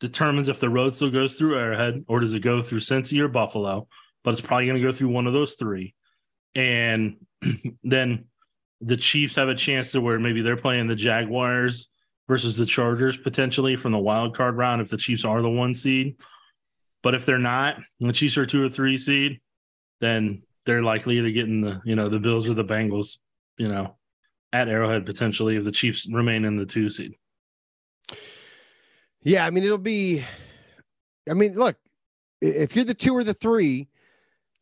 [0.00, 3.28] determines if the road still goes through Arrowhead or does it go through Cincy or
[3.28, 3.86] Buffalo.
[4.24, 5.94] But it's probably going to go through one of those three.
[6.54, 7.16] And
[7.84, 8.24] then
[8.80, 11.88] the Chiefs have a chance to where maybe they're playing the Jaguars
[12.30, 15.74] versus the Chargers potentially from the wild card round if the Chiefs are the one
[15.74, 16.14] seed.
[17.02, 19.40] But if they're not, the Chiefs are two or three seed,
[20.00, 23.18] then they're likely either getting the you know the Bills or the Bengals,
[23.58, 23.96] you know,
[24.52, 27.16] at Arrowhead potentially if the Chiefs remain in the two seed.
[29.24, 30.24] Yeah, I mean it'll be.
[31.28, 31.76] I mean, look,
[32.40, 33.88] if you're the two or the three,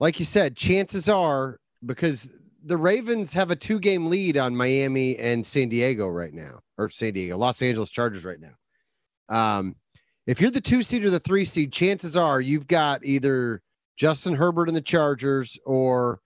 [0.01, 2.31] like you said, chances are because
[2.65, 6.91] the Ravens have a two game lead on Miami and San Diego right now, or
[6.91, 8.55] San Diego, Los Angeles Chargers right now.
[9.29, 9.77] Um,
[10.27, 13.61] if you're the two seed or the three seed, chances are you've got either
[13.97, 16.21] Justin Herbert and the Chargers or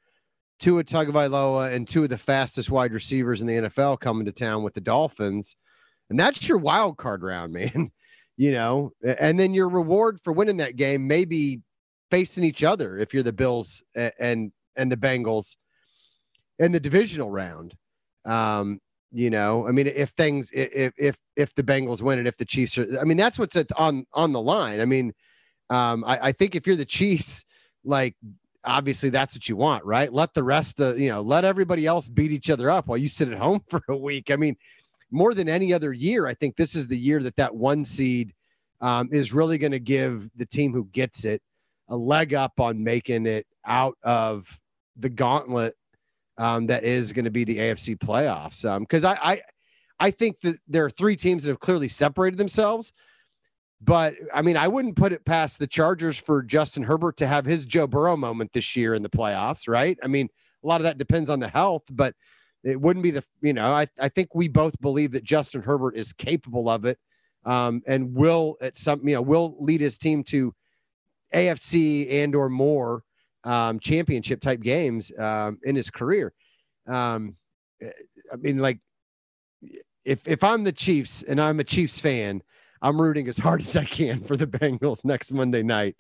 [0.61, 4.63] Tua Tagovailoa and two of the fastest wide receivers in the NFL coming to town
[4.63, 5.57] with the Dolphins.
[6.11, 7.91] And that's your wild card round, man
[8.37, 11.61] you know, and then your reward for winning that game may be
[12.11, 15.57] facing each other if you're the Bills and and the Bengals
[16.59, 17.75] in the divisional round.
[18.25, 18.81] Um,
[19.13, 22.45] you know, I mean, if things if if if the Bengals win and if the
[22.45, 24.81] Chiefs are, I mean, that's what's on on the line.
[24.81, 25.13] I mean,
[25.71, 27.45] um, I, I think if you're the Chiefs,
[27.85, 28.17] like
[28.65, 30.13] obviously that's what you want, right?
[30.13, 33.09] Let the rest of you know, let everybody else beat each other up while you
[33.09, 34.31] sit at home for a week.
[34.31, 34.57] I mean,
[35.11, 38.33] more than any other year, I think this is the year that that one seed
[38.81, 41.43] um, is really going to give the team who gets it
[41.89, 44.59] a leg up on making it out of
[44.97, 45.75] the gauntlet
[46.39, 48.63] um, that is going to be the AFC playoffs.
[48.81, 49.41] Because um, I, I,
[49.99, 52.93] I think that there are three teams that have clearly separated themselves.
[53.81, 57.45] But I mean, I wouldn't put it past the Chargers for Justin Herbert to have
[57.45, 59.99] his Joe Burrow moment this year in the playoffs, right?
[60.03, 60.29] I mean,
[60.63, 62.15] a lot of that depends on the health, but
[62.65, 65.97] it wouldn't be the you know I, I think we both believe that Justin Herbert
[65.97, 66.99] is capable of it
[67.45, 70.55] um, and will at some you know will lead his team to
[71.35, 73.03] AFC and or more
[73.45, 76.33] um, championship type games um, in his career.
[76.87, 77.37] Um,
[77.83, 78.79] I mean, like
[80.05, 82.43] if if I'm the Chiefs and I'm a Chiefs fan,
[82.81, 85.97] I'm rooting as hard as I can for the Bengals next Monday night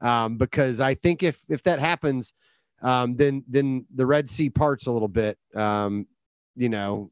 [0.00, 2.32] um, because I think if if that happens,
[2.82, 5.38] um, then then the Red Sea parts a little bit.
[5.54, 6.06] Um,
[6.54, 7.10] you know,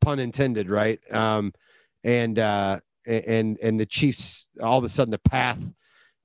[0.00, 1.00] pun intended, right?
[1.12, 1.52] Um,
[2.04, 5.58] and uh, and and the Chiefs all of a sudden the path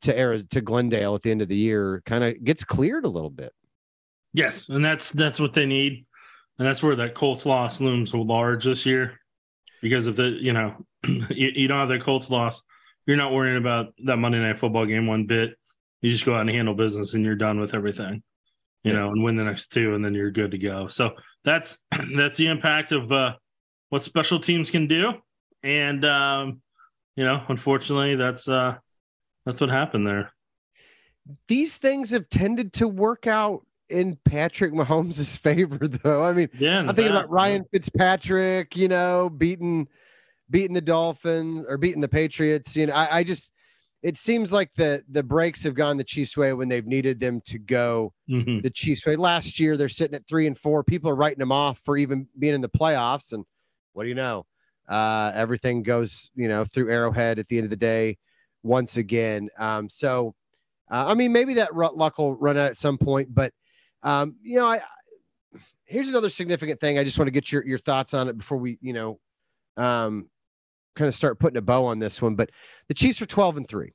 [0.01, 3.09] to Arizona, to Glendale at the end of the year kind of gets cleared a
[3.09, 3.53] little bit.
[4.33, 6.05] Yes, and that's that's what they need,
[6.57, 9.19] and that's where that Colts loss looms large this year,
[9.81, 12.63] because of the you know you, you don't have that Colts loss,
[13.05, 15.57] you're not worrying about that Monday Night Football game one bit.
[16.01, 18.23] You just go out and handle business, and you're done with everything
[18.83, 20.87] you know, and win the next two, and then you're good to go.
[20.87, 21.11] So
[21.43, 21.79] that's
[22.15, 23.35] that's the impact of uh,
[23.89, 25.13] what special teams can do,
[25.63, 26.61] and um,
[27.15, 28.75] you know, unfortunately, that's uh,
[29.45, 30.31] that's what happened there.
[31.47, 36.23] These things have tended to work out in Patrick Mahomes' favor, though.
[36.23, 39.87] I mean, yeah, I'm thinking about Ryan Fitzpatrick, you know, beating
[40.49, 42.75] beating the Dolphins or beating the Patriots.
[42.75, 43.51] You know, I, I just
[44.01, 47.41] it seems like the the breaks have gone the Chiefs' way when they've needed them
[47.45, 48.63] to go Mhm.
[48.63, 49.15] the Chiefs' way.
[49.15, 50.83] Last year they're sitting at three and four.
[50.83, 53.33] People are writing them off for even being in the playoffs.
[53.33, 53.45] And
[53.93, 54.45] what do you know?
[54.89, 58.17] Uh, everything goes, you know, through Arrowhead at the end of the day
[58.63, 59.49] once again.
[59.57, 60.35] Um, so,
[60.91, 63.53] uh, I mean, maybe that luck will run out at some point, but
[64.03, 64.81] um, you know, I-
[65.85, 66.97] here's another significant thing.
[66.97, 69.19] I just want to get your your thoughts on it before we, you know,
[69.77, 70.29] um,
[70.95, 72.35] kind of start putting a bow on this one.
[72.35, 72.51] But
[72.87, 73.93] the Chiefs are 12 and three.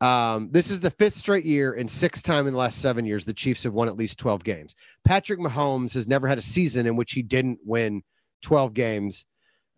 [0.00, 3.24] Um, this is the fifth straight year and sixth time in the last seven years
[3.24, 4.74] the Chiefs have won at least 12 games.
[5.04, 8.02] Patrick Mahomes has never had a season in which he didn't win
[8.42, 9.26] 12 games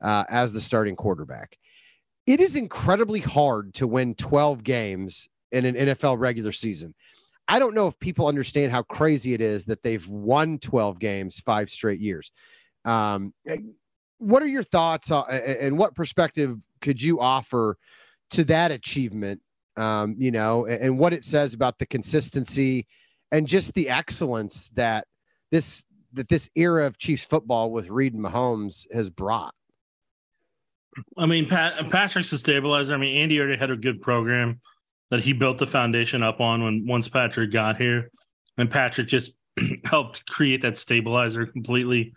[0.03, 1.59] uh, as the starting quarterback.
[2.27, 6.95] It is incredibly hard to win 12 games in an NFL regular season.
[7.47, 11.41] I don't know if people understand how crazy it is that they've won 12 games
[11.41, 12.33] five straight years.
[12.85, 13.35] Um,
[14.19, 17.77] what are your thoughts on, and what perspective could you offer
[18.31, 19.43] to that achievement?
[19.77, 22.87] Um, you know, and, and what it says about the consistency
[23.33, 25.07] and just the excellence that
[25.51, 29.55] this that this era of Chiefs football with Reid and Mahomes has brought.
[31.16, 32.94] I mean, Pat, Patrick's a stabilizer.
[32.94, 34.61] I mean, Andy already had a good program
[35.11, 38.11] that he built the foundation up on when once Patrick got here,
[38.57, 39.33] and Patrick just
[39.85, 42.14] helped create that stabilizer completely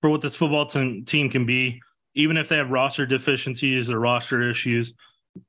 [0.00, 1.80] for what this football team team can be.
[2.14, 4.94] Even if they have roster deficiencies or roster issues,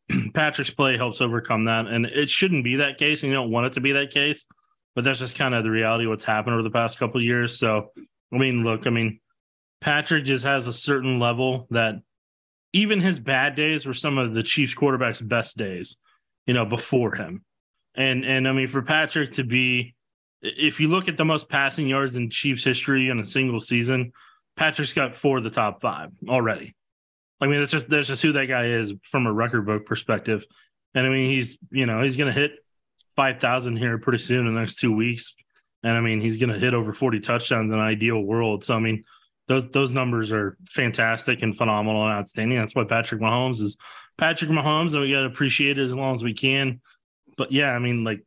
[0.33, 3.23] Patrick's play helps overcome that, and it shouldn't be that case.
[3.23, 4.45] And you don't want it to be that case,
[4.95, 7.23] but that's just kind of the reality of what's happened over the past couple of
[7.25, 7.57] years.
[7.57, 7.91] So,
[8.33, 9.19] I mean, look, I mean,
[9.79, 12.01] Patrick just has a certain level that
[12.73, 15.97] even his bad days were some of the Chiefs quarterback's best days,
[16.45, 17.43] you know, before him.
[17.95, 19.95] And and I mean for Patrick to be
[20.41, 24.12] if you look at the most passing yards in Chiefs history in a single season,
[24.56, 26.75] Patrick's got four of the top five already.
[27.39, 30.45] I mean, that's just that's just who that guy is from a record book perspective.
[30.93, 32.51] And I mean, he's you know, he's gonna hit
[33.15, 35.36] five thousand here pretty soon in the next two weeks.
[35.84, 38.63] And I mean, he's gonna hit over 40 touchdowns in an ideal world.
[38.63, 39.03] So I mean,
[39.47, 42.57] those those numbers are fantastic and phenomenal and outstanding.
[42.57, 43.77] That's why Patrick Mahomes is
[44.17, 46.81] Patrick Mahomes, and we got to appreciate it as long as we can.
[47.38, 48.23] But yeah, I mean, like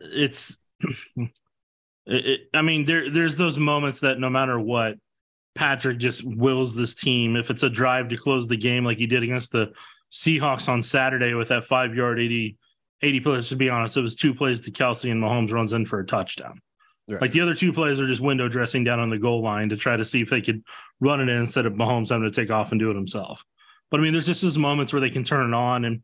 [0.00, 0.56] it's,
[1.16, 1.30] it,
[2.06, 4.96] it, I mean, there there's those moments that no matter what,
[5.54, 7.36] Patrick just wills this team.
[7.36, 9.72] If it's a drive to close the game, like he did against the
[10.12, 12.56] Seahawks on Saturday with that five yard 80,
[13.02, 15.86] 80 plays, to be honest, it was two plays to Kelsey and Mahomes runs in
[15.86, 16.60] for a touchdown.
[17.08, 17.20] Right.
[17.20, 19.76] Like the other two plays are just window dressing down on the goal line to
[19.76, 20.62] try to see if they could
[21.00, 23.44] run it in instead of Mahomes having to take off and do it himself.
[23.90, 26.02] But I mean, there's just these moments where they can turn it on, and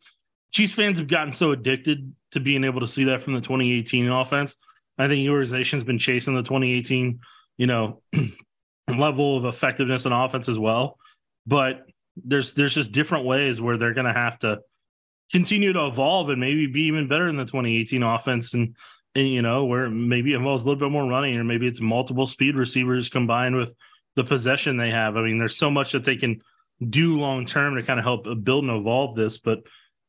[0.53, 4.09] Chiefs fans have gotten so addicted to being able to see that from the 2018
[4.09, 4.57] offense.
[4.99, 7.21] I think the organization's been chasing the 2018,
[7.57, 8.03] you know,
[8.89, 10.99] level of effectiveness and offense as well.
[11.47, 11.87] But
[12.17, 14.61] there's there's just different ways where they're going to have to
[15.33, 18.75] continue to evolve and maybe be even better than the 2018 offense and
[19.15, 22.27] and you know where maybe involves a little bit more running or maybe it's multiple
[22.27, 23.75] speed receivers combined with
[24.17, 25.17] the possession they have.
[25.17, 26.41] I mean there's so much that they can
[26.89, 29.59] do long term to kind of help build and evolve this but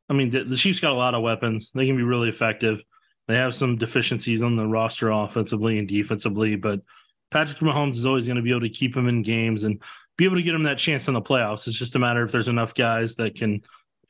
[0.09, 1.71] i mean the, the chiefs got a lot of weapons.
[1.73, 2.81] They can be really effective.
[3.27, 6.81] They have some deficiencies on the roster offensively and defensively but
[7.29, 9.81] patrick mahomes is always going to be able to keep them in games and
[10.17, 11.67] be able to get them that chance in the playoffs.
[11.67, 13.61] It's just a matter if there's enough guys that can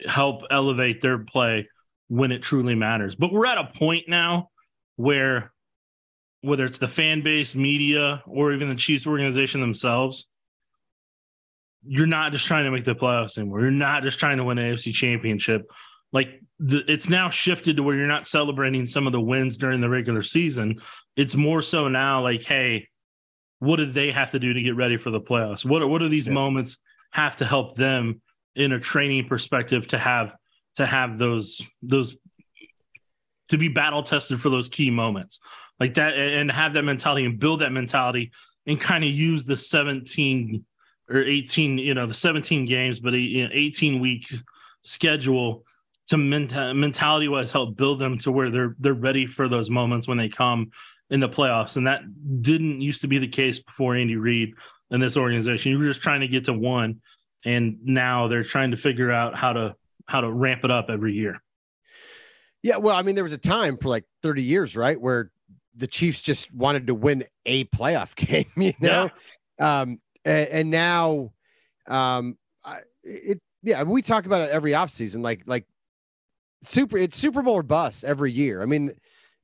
[0.06, 1.70] help elevate their play
[2.08, 3.16] when it truly matters.
[3.16, 4.50] But we're at a point now
[4.96, 5.52] where
[6.42, 10.28] whether it's the fan base, media, or even the Chiefs organization themselves,
[11.86, 13.62] you're not just trying to make the playoffs anymore.
[13.62, 15.64] You're not just trying to win an AFC championship.
[16.12, 19.82] Like the, it's now shifted to where you're not celebrating some of the wins during
[19.82, 20.80] the regular season.
[21.16, 22.88] It's more so now like, hey,
[23.60, 25.64] what did they have to do to get ready for the playoffs?
[25.64, 26.34] What are, what do these Yeah.
[26.34, 26.78] moments
[27.12, 28.22] have to help them
[28.56, 30.36] in a training perspective to have
[30.76, 32.16] to have those those
[33.52, 35.40] to be battle tested for those key moments.
[35.80, 38.32] Like that and have that mentality and build that mentality
[38.66, 40.64] and kind of use the 17
[41.10, 44.32] or 18 you know the 17 games but a you know, 18 week
[44.84, 45.66] schedule
[46.08, 50.08] to menta- mentality wise help build them to where they're they're ready for those moments
[50.08, 50.72] when they come
[51.10, 51.76] in the playoffs.
[51.76, 52.02] And that
[52.42, 54.54] didn't used to be the case before Andy Reid
[54.92, 55.74] and this organization.
[55.74, 57.02] You were just trying to get to one
[57.44, 59.76] and now they're trying to figure out how to
[60.08, 61.42] how to ramp it up every year
[62.64, 65.32] Yeah, well, I mean, there was a time for like 30 years, right, where
[65.76, 69.10] the Chiefs just wanted to win a playoff game, you know.
[69.60, 71.34] Um, and, and now,
[71.88, 75.66] um, I, it yeah, we talk about it every offseason, like like
[76.64, 78.62] super, it's Super Bowl or bust every year.
[78.62, 78.92] I mean,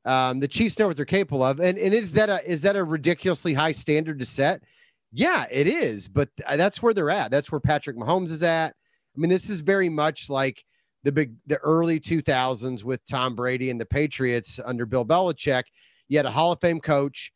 [0.05, 2.75] um, the Chiefs know what they're capable of, and and is that a is that
[2.75, 4.63] a ridiculously high standard to set?
[5.11, 7.31] Yeah, it is, but that's where they're at.
[7.31, 8.69] That's where Patrick Mahomes is at.
[9.15, 10.63] I mean, this is very much like
[11.03, 15.63] the big the early 2000s with Tom Brady and the Patriots under Bill Belichick.
[16.07, 17.31] You had a Hall of Fame coach,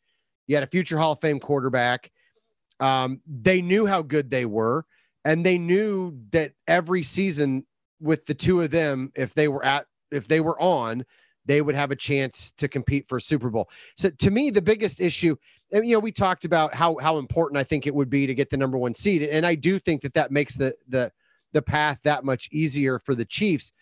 [0.46, 2.10] you had a future Hall of Fame quarterback.
[2.80, 4.84] Um, they knew how good they were,
[5.24, 7.64] and they knew that every season
[8.00, 11.04] with the two of them, if they were at if they were on,
[11.46, 13.68] they would have a chance to compete for a Super Bowl.
[13.96, 15.36] So to me, the biggest issue,
[15.72, 18.34] and, you know, we talked about how how important I think it would be to
[18.34, 21.12] get the number one seed, and I do think that that makes the the
[21.52, 23.72] the path that much easier for the Chiefs.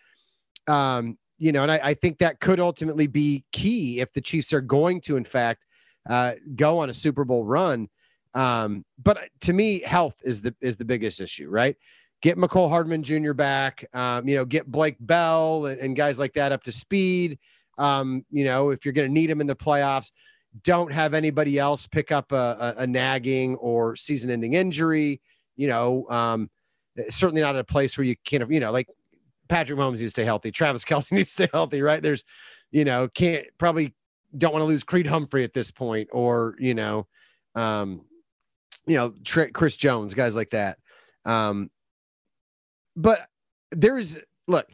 [0.66, 4.52] Um, you know, and I, I think that could ultimately be key if the Chiefs
[4.52, 5.66] are going to, in fact,
[6.08, 7.88] uh, go on a Super Bowl run.
[8.34, 11.76] Um, but to me, health is the is the biggest issue, right?
[12.22, 13.32] Get Mecole Hardman Jr.
[13.32, 17.38] back, um, you know, get Blake Bell and, and, guys like that up to speed.
[17.78, 20.12] Um, you know, if you're going to need them in the playoffs,
[20.62, 25.20] don't have anybody else pick up a, a, a nagging or season-ending injury.
[25.56, 26.50] You know, um,
[27.08, 28.88] certainly not at a place where you can't, you know, like
[29.48, 30.50] Patrick Mahomes needs to stay healthy.
[30.50, 32.02] Travis Kelce needs to stay healthy, right?
[32.02, 32.24] There's,
[32.70, 33.94] you know, can't probably
[34.36, 37.06] don't want to lose Creed Humphrey at this point, or you know,
[37.54, 38.02] um,
[38.86, 39.12] you know,
[39.52, 40.78] Chris Jones, guys like that.
[41.24, 41.70] Um,
[42.96, 43.28] but
[43.72, 44.68] there's look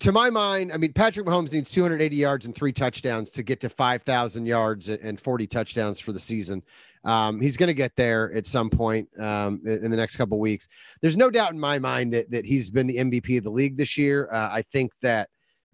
[0.00, 0.72] to my mind.
[0.72, 4.88] I mean, Patrick Mahomes needs 280 yards and three touchdowns to get to 5,000 yards
[4.88, 6.62] and 40 touchdowns for the season.
[7.04, 10.68] Um, he's going to get there at some point um, in the next couple weeks.
[11.00, 13.76] There's no doubt in my mind that that he's been the MVP of the league
[13.76, 14.28] this year.
[14.32, 15.28] Uh, I think that,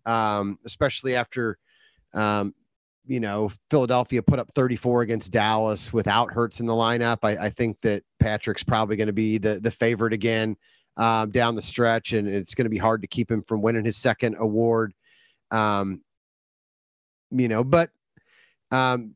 [0.07, 1.59] um, especially after,
[2.13, 2.55] um,
[3.07, 7.19] you know, Philadelphia put up 34 against Dallas without Hurts in the lineup.
[7.23, 10.57] I, I think that Patrick's probably going to be the the favorite again
[10.97, 13.85] um, down the stretch, and it's going to be hard to keep him from winning
[13.85, 14.93] his second award.
[15.51, 16.03] Um,
[17.31, 17.91] you know, but
[18.71, 19.15] um,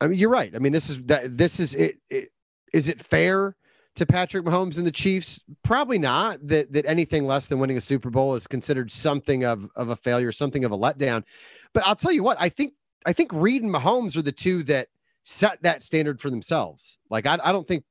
[0.00, 0.54] I mean, you're right.
[0.54, 1.36] I mean, this is that.
[1.36, 2.30] This is it, it.
[2.72, 3.56] Is it fair
[3.94, 5.42] to Patrick Mahomes and the Chiefs?
[5.62, 6.46] Probably not.
[6.46, 9.96] That that anything less than winning a Super Bowl is considered something of of a
[9.96, 11.24] failure, something of a letdown.
[11.72, 12.36] But I'll tell you what.
[12.40, 12.74] I think
[13.06, 14.88] I think Reid and Mahomes are the two that
[15.24, 16.98] set that standard for themselves.
[17.10, 17.84] Like I, I don't think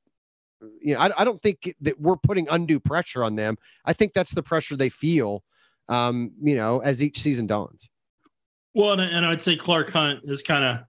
[0.81, 3.57] you know, I, I don't think that we're putting undue pressure on them.
[3.85, 5.43] I think that's the pressure they feel,
[5.89, 7.89] um, you know, as each season dawns.
[8.73, 10.79] Well, and, and I'd say Clark Hunt is kind of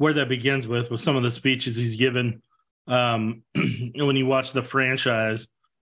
[0.00, 2.40] where that begins with with some of the speeches he's given
[2.88, 5.48] um, when you watch the franchise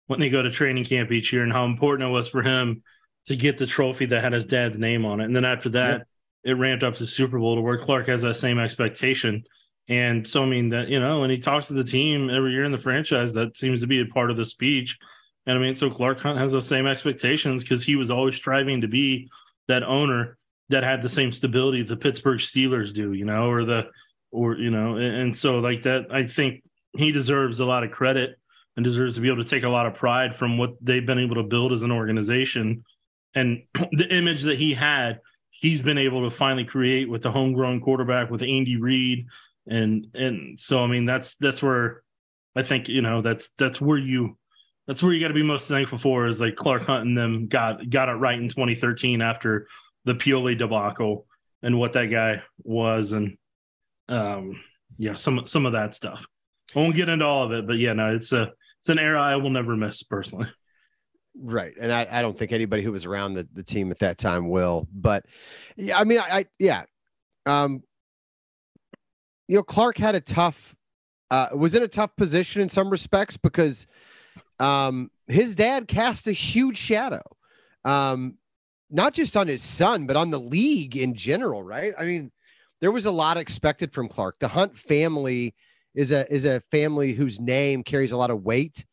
[0.08, 2.82] when they go to training camp each year and how important it was for him
[3.26, 5.26] to get the trophy that had his dad's name on it.
[5.26, 6.08] And then after that,
[6.42, 9.44] it ramped up to Super Bowl to where Clark has that same expectation.
[9.88, 12.64] And so, I mean, that, you know, when he talks to the team every year
[12.64, 14.98] in the franchise, that seems to be a part of the speech.
[15.46, 18.80] And I mean, so Clark Hunt has those same expectations because he was always striving
[18.80, 19.30] to be
[19.68, 20.36] that owner
[20.70, 23.90] that had the same stability the Pittsburgh Steelers do, you know, or the
[24.32, 26.62] or you know, and, and so like that, I think
[26.96, 28.36] he deserves a lot of credit
[28.76, 31.18] and deserves to be able to take a lot of pride from what they've been
[31.18, 32.84] able to build as an organization.
[33.34, 37.80] And the image that he had he's been able to finally create with the homegrown
[37.80, 39.26] quarterback with Andy Reid.
[39.68, 42.02] And and so I mean that's that's where
[42.56, 44.36] I think you know that's that's where you
[44.86, 47.46] that's where you got to be most thankful for is like Clark Hunt and them
[47.46, 49.68] got got it right in 2013 after
[50.04, 51.26] the Pioli debacle
[51.62, 53.36] and what that guy was, and
[54.08, 54.60] um,
[54.98, 56.26] yeah, some some of that stuff.
[56.74, 59.20] I won't get into all of it, but yeah, no, it's a it's an era
[59.20, 60.48] I will never miss personally.
[61.36, 64.18] Right, and I, I don't think anybody who was around the, the team at that
[64.18, 64.88] time will.
[64.92, 65.26] But
[65.76, 66.84] yeah, I mean, I, I yeah,
[67.46, 67.82] um,
[69.48, 70.74] you know, Clark had a tough,
[71.30, 73.86] uh, was in a tough position in some respects because
[74.58, 77.22] um, his dad cast a huge shadow.
[77.84, 78.36] Um,
[78.90, 81.94] not just on his son, but on the league in general, right?
[81.98, 82.30] I mean,
[82.80, 84.36] there was a lot expected from Clark.
[84.40, 85.54] The Hunt family
[85.94, 88.84] is a is a family whose name carries a lot of weight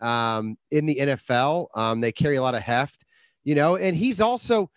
[0.00, 1.68] um, in the NFL.
[1.74, 3.04] Um, they carry a lot of heft,
[3.44, 4.70] you know, and he's also,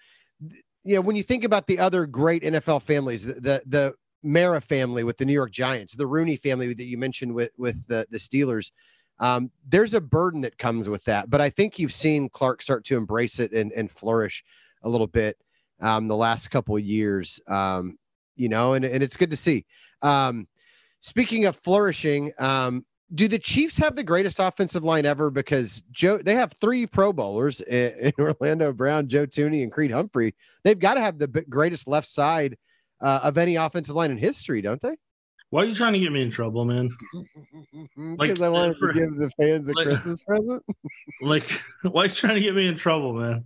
[0.84, 4.62] you know, when you think about the other great NFL families, the the, the Mara
[4.62, 8.06] family with the New York Giants, the Rooney family that you mentioned with with the
[8.12, 8.72] the Steelers.
[9.22, 12.86] Um, there's a burden that comes with that, but I think you've seen Clark start
[12.86, 14.46] to embrace it and, and flourish
[14.84, 15.38] a little bit
[15.82, 17.40] um, the last couple of years.
[17.48, 17.98] Um,
[18.36, 19.66] you know, and, and it's good to see.
[20.02, 20.48] Um,
[21.02, 25.32] speaking of flourishing, um, do the Chiefs have the greatest offensive line ever?
[25.32, 29.92] Because Joe, they have three Pro Bowlers in, in Orlando Brown, Joe Thuney, and Creed
[29.92, 30.36] Humphrey.
[30.64, 32.58] They've got to have the greatest left side
[33.02, 34.96] uh, of any offensive line in history, don't they?
[35.52, 36.90] Why are you trying to get me in trouble, man?
[37.96, 40.64] Because like, I wanted for, to give the fans a like, Christmas present.
[41.22, 43.46] like, why are you trying to get me in trouble, man?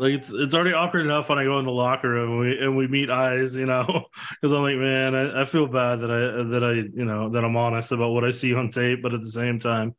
[0.00, 2.58] Like it's it's already awkward enough when I go in the locker room and we
[2.58, 3.84] and we meet eyes, you know,
[4.40, 7.44] because I'm like, man, I, I feel bad that I that I you know that
[7.44, 9.94] I'm honest about what I see on tape, but at the same time,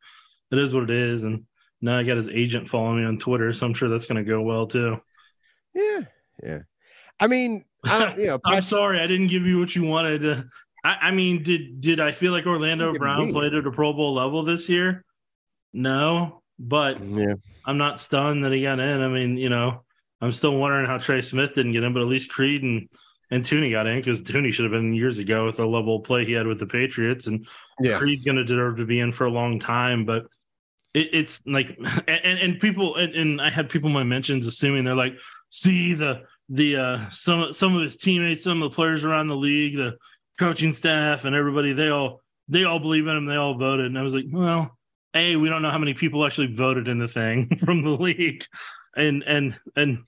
[0.50, 1.44] it is what it is, and
[1.80, 4.28] now I got his agent following me on Twitter, so I'm sure that's going to
[4.28, 5.00] go well too.
[5.72, 6.00] Yeah,
[6.42, 6.58] yeah.
[7.20, 10.26] I mean, I don't, you know, I'm sorry, I didn't give you what you wanted.
[10.84, 13.32] I, I mean, did did I feel like Orlando Brown me.
[13.32, 15.04] played at a Pro Bowl level this year?
[15.72, 17.34] No, but yeah.
[17.64, 19.00] I'm not stunned that he got in.
[19.00, 19.84] I mean, you know,
[20.22, 22.88] I'm still wondering how Trey Smith didn't get in, but at least Creed and
[23.30, 26.04] and Thuney got in because Thuney should have been years ago with the level of
[26.04, 27.46] play he had with the Patriots, and
[27.80, 27.98] Yeah.
[27.98, 30.04] Creed's going to deserve to be in for a long time.
[30.04, 30.26] But
[30.94, 34.84] it, it's like, and and people, and, and I had people in my mentions assuming
[34.84, 35.14] they're like,
[35.48, 39.36] see the the uh some some of his teammates, some of the players around the
[39.36, 39.96] league, the
[40.38, 43.26] coaching staff, and everybody, they all they all believe in him.
[43.26, 44.76] They all voted, and I was like, well,
[45.14, 48.44] a we don't know how many people actually voted in the thing from the league,
[48.96, 49.98] and and and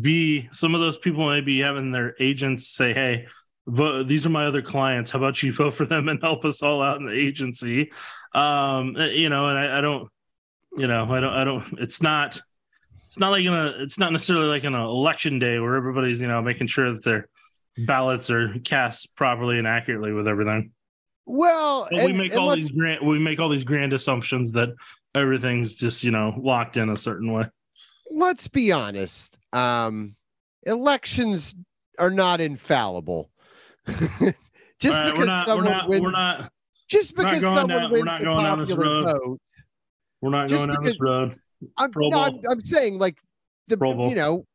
[0.00, 3.26] b some of those people may be having their agents say, hey.
[3.70, 5.10] Vote, these are my other clients.
[5.10, 7.92] How about you vote for them and help us all out in the agency?
[8.34, 10.08] Um, you know, and I, I don't,
[10.74, 11.78] you know, I don't, I don't.
[11.78, 12.40] It's not,
[13.04, 16.28] it's not like in a, it's not necessarily like an election day where everybody's, you
[16.28, 17.28] know, making sure that their
[17.76, 20.70] ballots are cast properly and accurately with everything.
[21.26, 24.52] Well, But we make and all let's- these grand, we make all these grand assumptions
[24.52, 24.70] that
[25.14, 27.44] everything's just, you know, locked in a certain way.
[28.10, 29.38] Let's be honest.
[29.52, 30.14] Um,
[30.64, 31.54] elections
[31.98, 33.30] are not infallible.
[33.86, 34.34] just right,
[34.80, 36.52] because we're not, we're someone not, wins, we're not,
[36.88, 39.04] just because someone down- we're wins not the going down this popular road.
[39.04, 39.40] vote,
[40.20, 41.34] we're not going down this road.
[41.76, 43.18] I'm, no, I'm, I'm saying like
[43.66, 44.46] the Pro you know,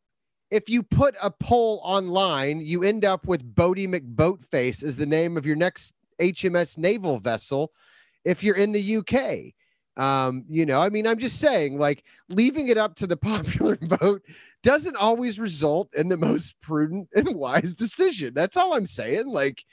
[0.52, 5.36] if you put a poll online, you end up with Boaty McBoatface as the name
[5.36, 7.72] of your next HMS naval vessel.
[8.24, 9.54] If you're in the UK,
[9.98, 13.78] um, you know, I mean, I'm just saying, like leaving it up to the popular
[13.82, 14.24] vote
[14.64, 18.34] doesn't always result in the most prudent and wise decision.
[18.34, 19.28] That's all I'm saying.
[19.28, 19.64] Like,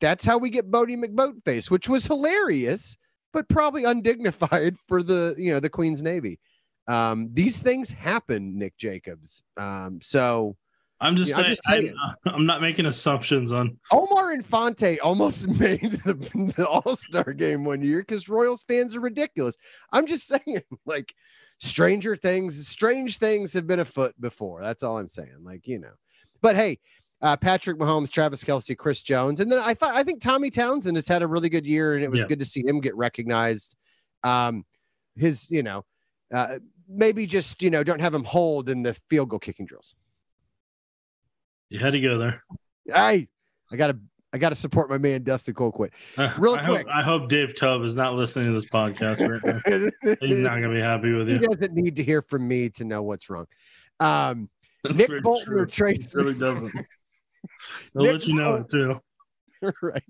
[0.00, 2.96] that's how we get Boaty McBoatface, which was hilarious,
[3.32, 6.38] but probably undignified for the you know the Queen's Navy.
[6.88, 9.42] Um, these things happen, Nick Jacobs.
[9.58, 10.56] Um, so
[11.00, 11.94] I'm just Yeah, I'm saying, just saying.
[12.02, 16.14] I'm, I'm not making assumptions on Omar Infante almost made the,
[16.56, 19.56] the All Star game one year because Royals fans are ridiculous.
[19.92, 21.14] I'm just saying, like,
[21.60, 24.62] stranger things, strange things have been afoot before.
[24.62, 25.38] That's all I'm saying.
[25.42, 25.92] Like, you know,
[26.40, 26.78] but hey,
[27.20, 30.96] uh, Patrick Mahomes, Travis Kelce, Chris Jones, and then I thought I think Tommy Townsend
[30.96, 32.26] has had a really good year, and it was Yeah.
[32.26, 33.76] good to see him get recognized.
[34.22, 34.64] Um,
[35.16, 35.84] his, you know,
[36.32, 39.94] uh, maybe just you know don't have him hold in the field goal kicking drills.
[41.70, 42.42] You had to go there.
[42.86, 43.28] Hey,
[43.70, 43.98] I gotta
[44.32, 45.90] I gotta support my man Dustin Colquitt.
[46.16, 46.86] Uh, Real I quick.
[46.86, 50.16] Hope, I hope Dave Toub is not listening to this podcast right now.
[50.20, 51.34] He's not going to be happy with you.
[51.38, 53.46] he doesn't need to hear from me to know what's wrong.
[54.00, 54.48] Um,
[54.94, 55.60] Nick Bolton true.
[55.60, 56.72] or Trey He really doesn't.
[57.94, 59.00] He'll Nick let you know it too.
[59.82, 60.04] right.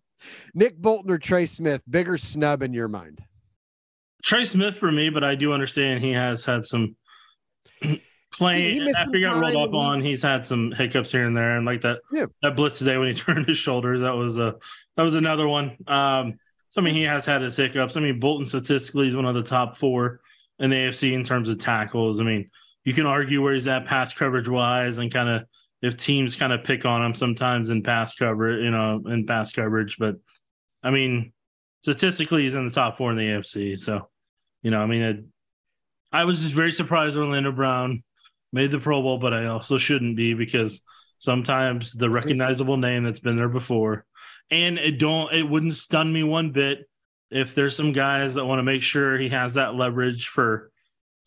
[0.55, 3.21] Nick Bolton or Trey Smith, bigger snub in your mind.
[4.25, 6.97] Trey Smith for me, but I do understand he has had some
[8.33, 10.01] playing missed after he got rolled up on.
[10.03, 12.27] He's had some hiccups here and there, and like that Yeah.
[12.43, 14.55] that blitz today when he turned his shoulders, that was a
[14.97, 15.77] that was another one.
[15.87, 16.35] Um,
[16.69, 17.97] so I mean, he has had his hiccups.
[17.97, 20.21] I mean, Bolton statistically is one of the top four
[20.59, 22.21] in the AFC in terms of tackles.
[22.21, 22.51] I mean,
[22.85, 25.45] you can argue where he's at pass coverage wise, and kind of
[25.81, 29.51] if teams kind of pick on him sometimes in pass coverage, you know, in pass
[29.53, 29.97] coverage.
[29.99, 30.17] But
[30.83, 31.33] I mean,
[31.83, 33.79] statistically, he's in the top four in the AFC.
[33.79, 34.09] So,
[34.63, 35.25] you know, I mean, it,
[36.13, 38.03] I was just very surprised Orlando Brown
[38.53, 40.83] made the Pro Bowl, but I also shouldn't be because
[41.19, 44.05] sometimes the recognizable name that's been there before,
[44.51, 46.89] and it don't, it wouldn't stun me one bit
[47.31, 50.71] if there's some guys that want to make sure he has that leverage for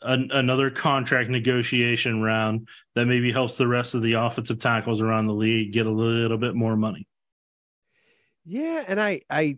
[0.02, 5.28] an, another contract negotiation round that maybe helps the rest of the offensive tackles around
[5.28, 7.08] the league get a little bit more money.
[8.46, 9.58] Yeah, and I I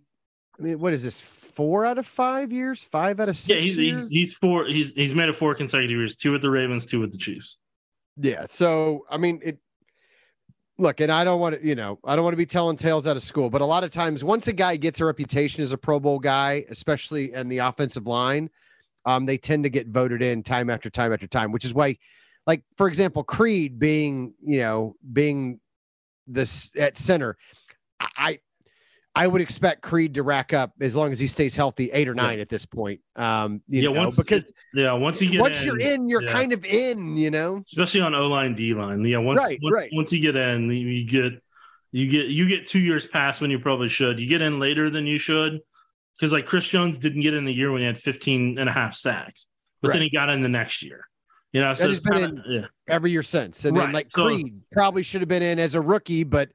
[0.60, 1.20] I mean, what is this?
[1.20, 2.84] Four out of five years?
[2.84, 4.02] Five out of six Yeah, he's, years?
[4.02, 4.66] he's he's four.
[4.66, 6.16] He's he's made it four consecutive years.
[6.16, 7.60] Two with the Ravens, two with the Chiefs.
[8.18, 8.46] Yeah.
[8.48, 9.58] So I mean, it.
[10.80, 13.06] Look, and I don't want to, you know, I don't want to be telling tales
[13.06, 15.72] out of school, but a lot of times, once a guy gets a reputation as
[15.72, 18.50] a Pro Bowl guy, especially in the offensive line,
[19.06, 21.52] um, they tend to get voted in time after time after time.
[21.52, 22.00] Which is why,
[22.48, 25.60] like for example, Creed being, you know, being
[26.26, 27.38] this at center,
[28.00, 28.40] I,
[29.16, 32.16] I would expect Creed to rack up as long as he stays healthy, eight or
[32.16, 33.00] nine at this point.
[33.16, 36.24] Um, you yeah, know, once because yeah, once you get once in, you're in, you're
[36.24, 36.32] yeah.
[36.32, 37.64] kind of in, you know.
[37.68, 39.06] especially on O line, D line.
[39.06, 39.90] Yeah, once Right, once right.
[39.94, 41.34] once you get in, you get
[41.92, 44.20] you get you get two years past when you probably should.
[44.20, 45.60] You get in later than you should
[46.18, 48.72] because like Chris Jones didn't get in the year when he had 15 and a
[48.72, 49.46] half sacks,
[49.82, 51.08] but then he got in the next year.
[51.52, 52.66] You know, so he's been kinda, yeah.
[52.88, 53.66] every year since.
[53.66, 56.50] And then like so- Creed probably should have been in as a rookie, but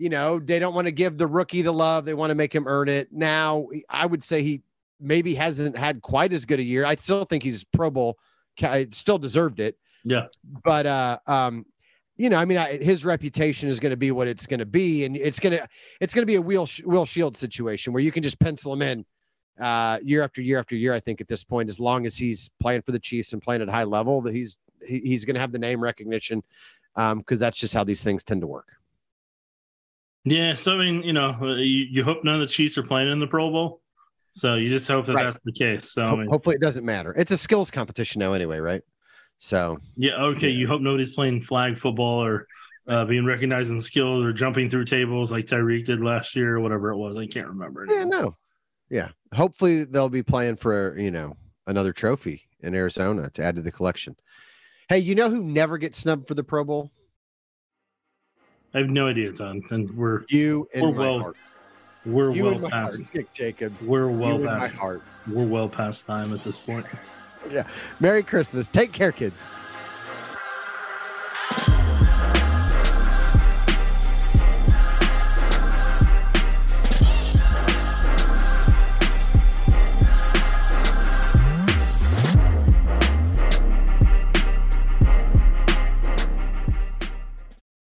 [0.00, 2.06] you know, they don't want to give the rookie the love.
[2.06, 3.12] They want to make him earn it.
[3.12, 4.62] Now, I would say he
[4.98, 6.86] maybe hasn't had quite as good a year.
[6.86, 8.16] I still think he's Pro Bowl,
[8.92, 9.76] still deserved it.
[10.02, 10.28] Yeah.
[10.64, 11.66] But uh, um,
[12.16, 14.66] you know, I mean, I, his reputation is going to be what it's going to
[14.66, 15.68] be, and it's gonna
[16.00, 18.80] it's going to be a Will Will Shield situation where you can just pencil him
[18.80, 19.04] in
[19.60, 20.94] uh, year after year after year.
[20.94, 23.60] I think at this point, as long as he's playing for the Chiefs and playing
[23.60, 26.42] at high level, that he's he, he's going to have the name recognition
[26.94, 28.79] because um, that's just how these things tend to work.
[30.24, 32.82] Yeah, so I mean, you know, uh, you, you hope none of the Chiefs are
[32.82, 33.80] playing in the Pro Bowl,
[34.32, 35.24] so you just hope that right.
[35.24, 35.92] that's the case.
[35.92, 37.14] So Ho- I mean, hopefully, it doesn't matter.
[37.16, 38.82] It's a skills competition now, anyway, right?
[39.38, 40.50] So yeah, okay.
[40.50, 40.58] Yeah.
[40.58, 42.46] You hope nobody's playing flag football or
[42.86, 46.60] uh, being recognized in skills or jumping through tables like Tyreek did last year or
[46.60, 47.16] whatever it was.
[47.16, 47.84] I can't remember.
[47.84, 47.98] Anymore.
[47.98, 48.36] Yeah, no.
[48.90, 49.08] Yeah.
[49.32, 53.72] Hopefully they'll be playing for, you know, another trophy in Arizona to add to the
[53.72, 54.16] collection.
[54.88, 56.90] Hey, you know who never gets snubbed for the Pro Bowl?
[58.74, 59.62] I have no idea, Tom.
[59.70, 61.36] And we're you and we're my well, heart.
[62.06, 63.02] We're you well and my past.
[63.02, 63.86] Heart, Dick Jacobs.
[63.86, 64.74] We're well you past.
[64.74, 65.02] my heart.
[65.26, 66.86] We're well past time at this point.
[67.50, 67.66] Yeah.
[68.00, 68.68] Merry Christmas.
[68.68, 69.42] Take care, kids.